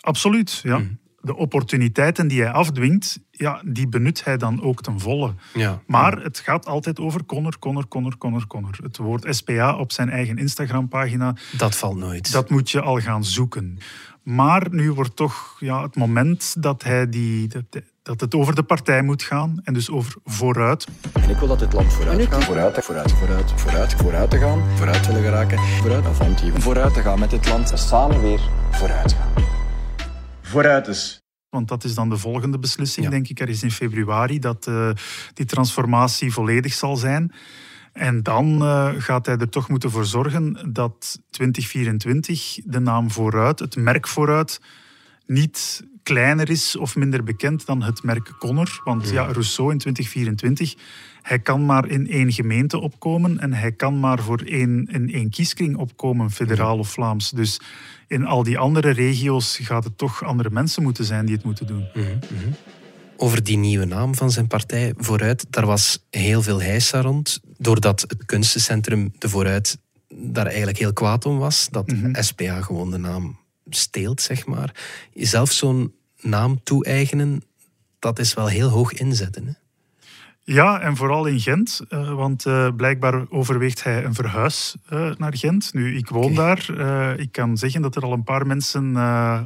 Absoluut, 0.00 0.60
ja. 0.62 0.78
Mhm. 0.78 0.88
De 1.20 1.36
opportuniteiten 1.36 2.28
die 2.28 2.42
hij 2.42 2.50
afdwingt, 2.52 3.18
ja, 3.30 3.62
die 3.64 3.88
benut 3.88 4.24
hij 4.24 4.36
dan 4.36 4.62
ook 4.62 4.82
ten 4.82 5.00
volle. 5.00 5.34
Ja. 5.54 5.82
Maar 5.86 6.22
het 6.22 6.38
gaat 6.38 6.66
altijd 6.66 7.00
over 7.00 7.24
Connor, 7.24 7.58
Connor, 7.58 7.88
Connor, 7.88 8.18
Connor, 8.18 8.46
Connor. 8.46 8.78
Het 8.82 8.96
woord 8.96 9.34
SPA 9.36 9.76
op 9.76 9.92
zijn 9.92 10.10
eigen 10.10 10.36
Instagram-pagina, 10.38 11.36
Dat 11.56 11.76
valt 11.76 11.96
nooit. 11.96 12.32
dat 12.32 12.50
moet 12.50 12.70
je 12.70 12.80
al 12.80 13.00
gaan 13.00 13.24
zoeken. 13.24 13.78
Maar 14.22 14.66
nu 14.70 14.92
wordt 14.92 15.16
toch 15.16 15.56
ja, 15.58 15.82
het 15.82 15.96
moment 15.96 16.62
dat, 16.62 16.82
hij 16.82 17.08
die, 17.08 17.48
dat 18.02 18.20
het 18.20 18.34
over 18.34 18.54
de 18.54 18.62
partij 18.62 19.02
moet 19.02 19.22
gaan 19.22 19.60
en 19.64 19.74
dus 19.74 19.90
over 19.90 20.14
vooruit. 20.24 20.86
En 21.12 21.30
ik 21.30 21.36
wil 21.36 21.48
dat 21.48 21.58
dit 21.58 21.72
land 21.72 21.92
vooruit 21.92 22.26
gaat. 22.28 22.44
Vooruit, 22.44 22.84
vooruit, 22.84 23.12
vooruit, 23.12 23.52
vooruit, 23.56 23.94
vooruit 23.94 24.30
te 24.30 24.38
gaan. 24.38 24.76
Vooruit 24.76 25.06
willen 25.06 25.22
geraken. 25.22 25.58
Vooruit, 25.58 26.04
Avanti. 26.04 26.52
Vooruit 26.54 26.94
te 26.94 27.00
gaan 27.00 27.18
met 27.18 27.30
dit 27.30 27.48
land. 27.48 27.70
En 27.70 27.78
samen 27.78 28.20
weer 28.22 28.40
vooruit 28.70 29.12
gaan. 29.12 29.44
Vooruit 30.42 30.84
dus. 30.84 31.20
Want 31.48 31.68
dat 31.68 31.84
is 31.84 31.94
dan 31.94 32.08
de 32.08 32.16
volgende 32.16 32.58
beslissing, 32.58 33.04
Ja. 33.04 33.10
denk 33.10 33.28
ik. 33.28 33.40
Er 33.40 33.48
is 33.48 33.62
in 33.62 33.70
februari 33.70 34.38
dat 34.38 34.66
eh, 34.66 34.90
die 35.34 35.46
transformatie 35.46 36.32
volledig 36.32 36.72
zal 36.72 36.96
zijn. 36.96 37.32
En 37.92 38.22
dan 38.22 38.62
eh, 38.62 38.88
gaat 38.98 39.26
hij 39.26 39.36
er 39.36 39.48
toch 39.48 39.68
moeten 39.68 39.90
voor 39.90 40.04
zorgen 40.04 40.70
dat 40.72 41.20
2024 41.30 42.58
de 42.64 42.78
naam 42.78 43.10
vooruit, 43.10 43.58
het 43.58 43.76
merk 43.76 44.08
vooruit, 44.08 44.60
niet 45.32 45.82
kleiner 46.02 46.50
is 46.50 46.76
of 46.76 46.96
minder 46.96 47.24
bekend 47.24 47.66
dan 47.66 47.82
het 47.82 48.02
merk 48.02 48.32
Connor. 48.38 48.80
Want 48.84 49.10
ja, 49.10 49.22
Rousseau 49.22 49.72
in 49.72 49.78
2024, 49.78 50.74
hij 51.22 51.38
kan 51.38 51.66
maar 51.66 51.88
in 51.88 52.08
één 52.08 52.32
gemeente 52.32 52.78
opkomen 52.78 53.38
en 53.38 53.52
hij 53.52 53.72
kan 53.72 54.00
maar 54.00 54.22
voor 54.22 54.40
één, 54.40 54.86
in 54.86 55.12
één 55.12 55.30
kieskring 55.30 55.76
opkomen, 55.76 56.30
federaal 56.30 56.78
of 56.78 56.88
Vlaams. 56.88 57.30
Dus 57.30 57.60
in 58.06 58.26
al 58.26 58.42
die 58.42 58.58
andere 58.58 58.90
regio's 58.90 59.58
gaat 59.62 59.84
het 59.84 59.98
toch 59.98 60.24
andere 60.24 60.50
mensen 60.50 60.82
moeten 60.82 61.04
zijn 61.04 61.26
die 61.26 61.34
het 61.34 61.44
moeten 61.44 61.66
doen. 61.66 61.86
Over 63.16 63.44
die 63.44 63.56
nieuwe 63.56 63.84
naam 63.84 64.14
van 64.14 64.30
zijn 64.30 64.46
partij, 64.46 64.94
Vooruit, 64.96 65.46
daar 65.50 65.66
was 65.66 66.06
heel 66.10 66.42
veel 66.42 66.60
heisa 66.60 67.00
rond. 67.00 67.40
Doordat 67.58 68.00
het 68.00 68.24
kunstencentrum 68.26 69.12
De 69.18 69.28
Vooruit 69.28 69.78
daar 70.08 70.46
eigenlijk 70.46 70.78
heel 70.78 70.92
kwaad 70.92 71.26
om 71.26 71.38
was. 71.38 71.68
Dat 71.70 71.94
SPA 72.12 72.60
gewoon 72.60 72.90
de 72.90 72.98
naam 72.98 73.41
steelt, 73.76 74.20
zeg 74.20 74.46
maar. 74.46 74.74
Zelf 75.14 75.52
zo'n 75.52 75.94
naam 76.20 76.62
toe-eigenen, 76.62 77.42
dat 77.98 78.18
is 78.18 78.34
wel 78.34 78.46
heel 78.46 78.68
hoog 78.68 78.92
inzetten. 78.92 79.46
Hè? 79.46 79.52
Ja, 80.44 80.80
en 80.80 80.96
vooral 80.96 81.26
in 81.26 81.40
Gent, 81.40 81.80
uh, 81.88 82.12
want 82.14 82.46
uh, 82.46 82.68
blijkbaar 82.76 83.24
overweegt 83.28 83.84
hij 83.84 84.04
een 84.04 84.14
verhuis 84.14 84.76
uh, 84.92 85.10
naar 85.16 85.36
Gent. 85.36 85.74
Nu, 85.74 85.96
ik 85.96 86.08
woon 86.08 86.34
daar. 86.34 86.70
ik 87.18 87.32
kan 87.32 87.56
zeggen 87.56 87.82
dat 87.82 87.96
er 87.96 88.02
al 88.02 88.12
een 88.12 88.24
paar 88.24 88.46
mensen 88.46 88.96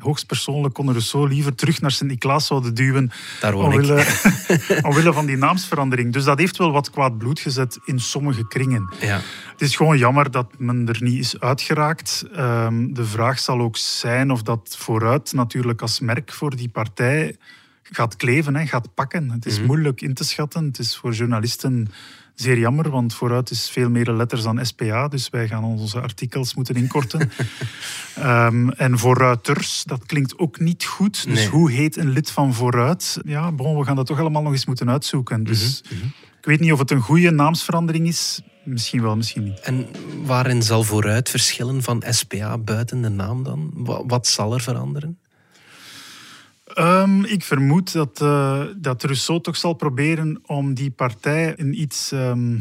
hoogstpersoonlijk 0.00 0.74
konden 0.74 1.02
zo 1.02 1.26
liever 1.26 1.54
terug 1.54 1.80
naar 1.80 1.90
Sint-Niklaas 1.90 2.46
zouden 2.46 2.74
duwen. 2.74 3.10
Daar 3.40 3.52
woon 3.52 3.64
omwille, 3.64 4.04
omwille 4.88 5.12
van 5.12 5.26
die 5.26 5.36
naamsverandering. 5.36 6.12
Dus 6.12 6.24
dat 6.24 6.38
heeft 6.38 6.56
wel 6.56 6.72
wat 6.72 6.90
kwaad 6.90 7.18
bloed 7.18 7.40
gezet 7.40 7.78
in 7.84 7.98
sommige 7.98 8.46
kringen. 8.46 8.94
Ja. 9.00 9.20
Het 9.52 9.60
is 9.60 9.76
gewoon 9.76 9.98
jammer 9.98 10.30
dat 10.30 10.46
men 10.58 10.88
er 10.88 11.02
niet 11.02 11.18
is 11.18 11.40
uitgeraakt. 11.40 12.24
Um, 12.36 12.94
de 12.94 13.04
vraag 13.04 13.38
zal 13.38 13.60
ook 13.60 13.76
zijn 13.76 14.30
of 14.30 14.42
dat 14.42 14.76
vooruit 14.78 15.32
natuurlijk 15.32 15.82
als 15.82 16.00
merk 16.00 16.32
voor 16.32 16.56
die 16.56 16.68
partij 16.68 17.36
gaat 17.90 18.16
kleven, 18.16 18.56
hè, 18.56 18.66
gaat 18.66 18.94
pakken. 18.94 19.30
Het 19.30 19.46
is 19.46 19.60
moeilijk 19.60 20.00
in 20.00 20.14
te 20.14 20.24
schatten. 20.24 20.64
Het 20.64 20.78
is 20.78 20.96
voor 20.96 21.12
journalisten 21.12 21.88
zeer 22.34 22.58
jammer, 22.58 22.90
want 22.90 23.14
vooruit 23.14 23.50
is 23.50 23.70
veel 23.70 23.90
meer 23.90 24.12
letters 24.12 24.42
dan 24.42 24.66
SPA, 24.66 25.08
dus 25.08 25.28
wij 25.30 25.48
gaan 25.48 25.64
onze 25.64 26.00
artikels 26.00 26.54
moeten 26.54 26.74
inkorten. 26.74 27.30
um, 28.18 28.70
en 28.86 28.98
vooruiters, 28.98 29.82
dat 29.84 30.06
klinkt 30.06 30.38
ook 30.38 30.58
niet 30.60 30.84
goed. 30.84 31.24
Dus 31.24 31.34
Nee. 31.34 31.48
hoe 31.48 31.70
heet 31.70 31.96
een 31.96 32.10
lid 32.10 32.30
van 32.30 32.54
vooruit? 32.54 33.18
Ja, 33.24 33.52
bon, 33.52 33.78
we 33.78 33.84
gaan 33.84 33.96
dat 33.96 34.06
toch 34.06 34.18
allemaal 34.20 34.42
nog 34.42 34.52
eens 34.52 34.66
moeten 34.66 34.90
uitzoeken. 34.90 35.44
Dus 35.44 35.82
ik 36.38 36.44
weet 36.44 36.60
niet 36.60 36.72
of 36.72 36.78
het 36.78 36.90
een 36.90 37.00
goede 37.00 37.30
naamsverandering 37.30 38.06
is. 38.06 38.40
Misschien 38.64 39.02
wel, 39.02 39.16
misschien 39.16 39.44
niet. 39.44 39.60
En 39.60 39.86
waarin 40.24 40.62
zal 40.62 40.82
Vooruit 40.82 41.30
verschillen 41.30 41.82
van 41.82 42.02
SPA 42.10 42.58
buiten 42.58 43.02
de 43.02 43.08
naam 43.08 43.42
dan? 43.42 43.70
Wa- 43.74 44.06
Wat 44.06 44.26
zal 44.26 44.54
er 44.54 44.60
veranderen? 44.60 45.18
Ehm, 46.76 47.24
ik 47.24 47.42
vermoed 47.42 47.92
dat, 47.92 48.20
eh, 48.20 48.62
dat 48.76 49.02
Rousseau 49.02 49.40
toch 49.40 49.56
zal 49.56 49.72
proberen 49.72 50.38
om 50.46 50.74
die 50.74 50.90
partij 50.90 51.52
in 51.56 51.80
iets, 51.80 52.12
ehm, 52.12 52.58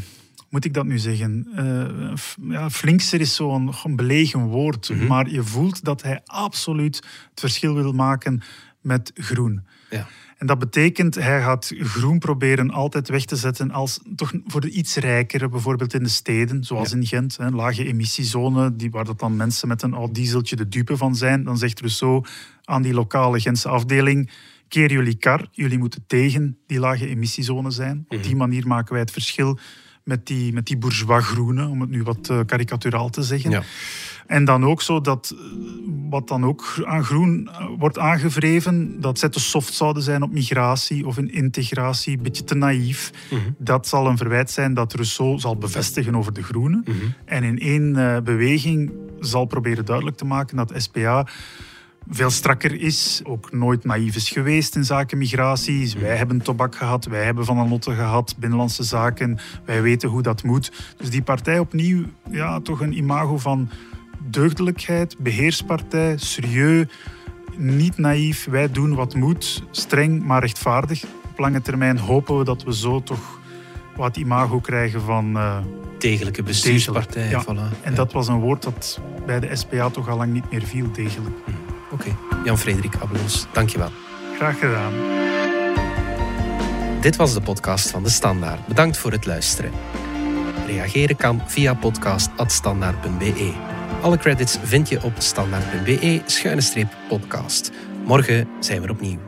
moet 0.49 0.65
ik 0.65 0.73
dat 0.73 0.85
nu 0.85 0.97
zeggen? 0.99 1.47
Eh, 1.55 2.13
f- 2.17 2.37
ja, 2.49 2.69
flinkser 2.69 3.19
is 3.19 3.35
zo'n 3.35 3.71
belegen 3.95 4.39
woord, 4.45 4.89
maar 5.07 5.29
je 5.29 5.43
voelt 5.43 5.83
dat 5.83 6.01
hij 6.01 6.21
absoluut 6.25 6.95
het 7.29 7.39
verschil 7.39 7.73
wil 7.75 7.91
maken 7.91 8.41
met 8.81 9.11
groen. 9.15 9.65
Ja. 9.89 10.07
En 10.37 10.47
dat 10.47 10.59
betekent, 10.59 11.15
hij 11.15 11.41
gaat 11.41 11.73
groen 11.77 12.19
proberen 12.19 12.71
altijd 12.71 13.09
weg 13.09 13.25
te 13.25 13.35
zetten 13.35 13.71
als 13.71 13.99
toch 14.15 14.33
voor 14.45 14.61
de 14.61 14.69
iets 14.69 14.95
rijkere, 14.95 15.49
bijvoorbeeld 15.49 15.93
in 15.93 16.03
de 16.03 16.09
steden, 16.09 16.63
zoals 16.63 16.93
in 16.93 17.05
Gent, 17.05 17.37
een 17.39 17.55
lage 17.55 17.85
emissiezone, 17.85 18.75
die, 18.75 18.91
waar 18.91 19.05
dat 19.05 19.19
dan 19.19 19.35
mensen 19.35 19.67
met 19.67 19.81
een 19.81 19.93
oud 19.93 20.15
dieseltje 20.15 20.55
de 20.55 20.67
dupe 20.67 20.97
van 20.97 21.15
zijn. 21.15 21.43
Dan 21.43 21.57
zegt 21.57 21.79
Rousseau 21.79 22.25
aan 22.63 22.81
die 22.81 22.93
lokale 22.93 23.39
Gentse 23.39 23.69
afdeling, 23.69 24.31
keer 24.67 24.91
jullie 24.91 25.17
kar, 25.17 25.47
jullie 25.51 25.77
moeten 25.77 26.03
tegen 26.07 26.57
die 26.67 26.79
lage 26.79 27.07
emissiezone 27.07 27.71
zijn. 27.71 28.05
Op 28.07 28.23
die 28.23 28.35
manier 28.35 28.67
maken 28.67 28.91
wij 28.91 29.01
het 29.01 29.11
verschil 29.11 29.59
met 30.05 30.25
die, 30.27 30.53
met 30.53 30.65
die 30.65 30.77
bourgeois 30.77 31.25
groene, 31.25 31.67
om 31.67 31.81
het 31.81 31.89
nu 31.89 32.03
wat 32.03 32.29
eh, 32.29 32.39
karikaturaal 32.45 33.09
te 33.09 33.23
zeggen. 33.23 33.51
Ja. 33.51 33.63
En 34.27 34.45
dan 34.45 34.65
ook 34.65 34.81
zo 34.81 35.01
dat, 35.01 35.35
eh, 35.35 35.39
wat 36.09 36.27
dan 36.27 36.45
ook 36.45 36.81
aan 36.83 37.03
groen 37.03 37.49
eh, 37.51 37.67
wordt 37.77 37.99
aangevreven, 37.99 39.01
dat 39.01 39.19
zij 39.19 39.29
te 39.29 39.39
soft 39.39 39.73
zouden 39.73 40.03
zijn 40.03 40.21
op 40.21 40.31
migratie 40.31 41.05
of 41.05 41.17
in 41.17 41.31
integratie, 41.31 42.17
een 42.17 42.23
beetje 42.23 42.43
te 42.43 42.55
naïef. 42.55 43.11
Dat 43.57 43.87
zal 43.87 44.07
een 44.07 44.17
verwijt 44.17 44.51
zijn 44.51 44.73
dat 44.73 44.93
Rousseau 44.93 45.39
zal 45.39 45.57
bevestigen 45.57 46.15
over 46.15 46.33
de 46.33 46.43
groenen. 46.43 46.85
En 47.25 47.43
in 47.43 47.59
één 47.59 47.93
beweging 48.23 48.91
zal 49.19 49.45
proberen 49.45 49.85
duidelijk 49.85 50.17
te 50.17 50.25
maken 50.25 50.57
dat 50.57 50.73
SPA 50.75 51.27
veel 52.09 52.29
strakker 52.29 52.81
is, 52.81 53.21
ook 53.23 53.51
nooit 53.51 53.83
naïef 53.85 54.15
is 54.15 54.29
geweest 54.29 54.75
in 54.75 54.83
zaken 54.85 55.17
migratie. 55.17 55.93
Wij 55.99 56.15
hebben 56.17 56.41
tobak 56.41 56.75
gehad, 56.75 57.05
wij 57.05 57.23
hebben 57.25 57.45
Van 57.45 57.57
Anotte 57.59 57.91
gehad, 57.93 58.35
binnenlandse 58.37 58.83
zaken, 58.83 59.37
wij 59.65 59.81
weten 59.81 60.09
hoe 60.09 60.21
dat 60.21 60.43
moet. 60.43 60.71
Dus 60.97 61.09
die 61.09 61.21
partij 61.21 61.59
opnieuw, 61.59 62.03
ja, 62.31 62.59
toch 62.59 62.81
een 62.81 62.97
imago 62.97 63.37
van 63.37 63.69
deugdelijkheid, 64.29 65.15
beheerspartij, 65.19 66.17
serieus, 66.17 66.85
niet 67.57 67.97
naïef, 67.97 68.45
wij 68.49 68.71
doen 68.71 68.95
wat 68.95 69.15
moet, 69.15 69.63
streng 69.71 70.23
maar 70.23 70.41
rechtvaardig. 70.41 71.03
Op 71.31 71.39
lange 71.39 71.61
termijn 71.61 71.97
hopen 71.97 72.37
we 72.37 72.43
dat 72.43 72.63
we 72.63 72.75
zo 72.75 73.03
toch 73.03 73.39
wat 73.95 74.17
imago 74.17 74.59
krijgen 74.59 75.01
van... 75.01 75.37
eh, 75.37 75.57
Degelijke 75.99 76.43
bestuurspartij. 76.43 77.29
Ja. 77.29 77.43
Voilà. 77.43 77.81
En 77.81 77.91
Ja. 77.91 77.95
dat 77.95 78.11
was 78.13 78.27
een 78.27 78.39
woord 78.39 78.63
dat 78.63 78.99
bij 79.25 79.39
de 79.39 79.55
SPA 79.55 79.89
toch 79.89 80.09
al 80.09 80.17
lang 80.17 80.33
niet 80.33 80.51
meer 80.51 80.63
viel, 80.63 80.91
degelijk. 80.91 81.35
Oké, 81.95 82.15
Jan-Frederik 82.43 82.95
Abbeloos, 82.99 83.45
dankjewel. 83.51 83.89
Graag 84.35 84.59
gedaan. 84.59 84.93
Dit 87.01 87.15
was 87.15 87.33
de 87.33 87.41
podcast 87.41 87.89
van 87.89 88.03
De 88.03 88.09
Standaard. 88.09 88.67
Bedankt 88.67 88.97
voor 88.97 89.11
het 89.11 89.25
luisteren. 89.25 89.71
Reageren 90.67 91.15
kan 91.15 91.41
via 91.45 91.73
podcast.standaard.be. 91.73 93.53
Alle 94.01 94.17
credits 94.17 94.57
vind 94.63 94.89
je 94.89 95.03
op 95.03 95.13
standaard.be-podcast. 95.17 97.71
Morgen 98.05 98.47
zijn 98.59 98.81
we 98.81 98.87
er 98.87 98.93
opnieuw. 98.93 99.24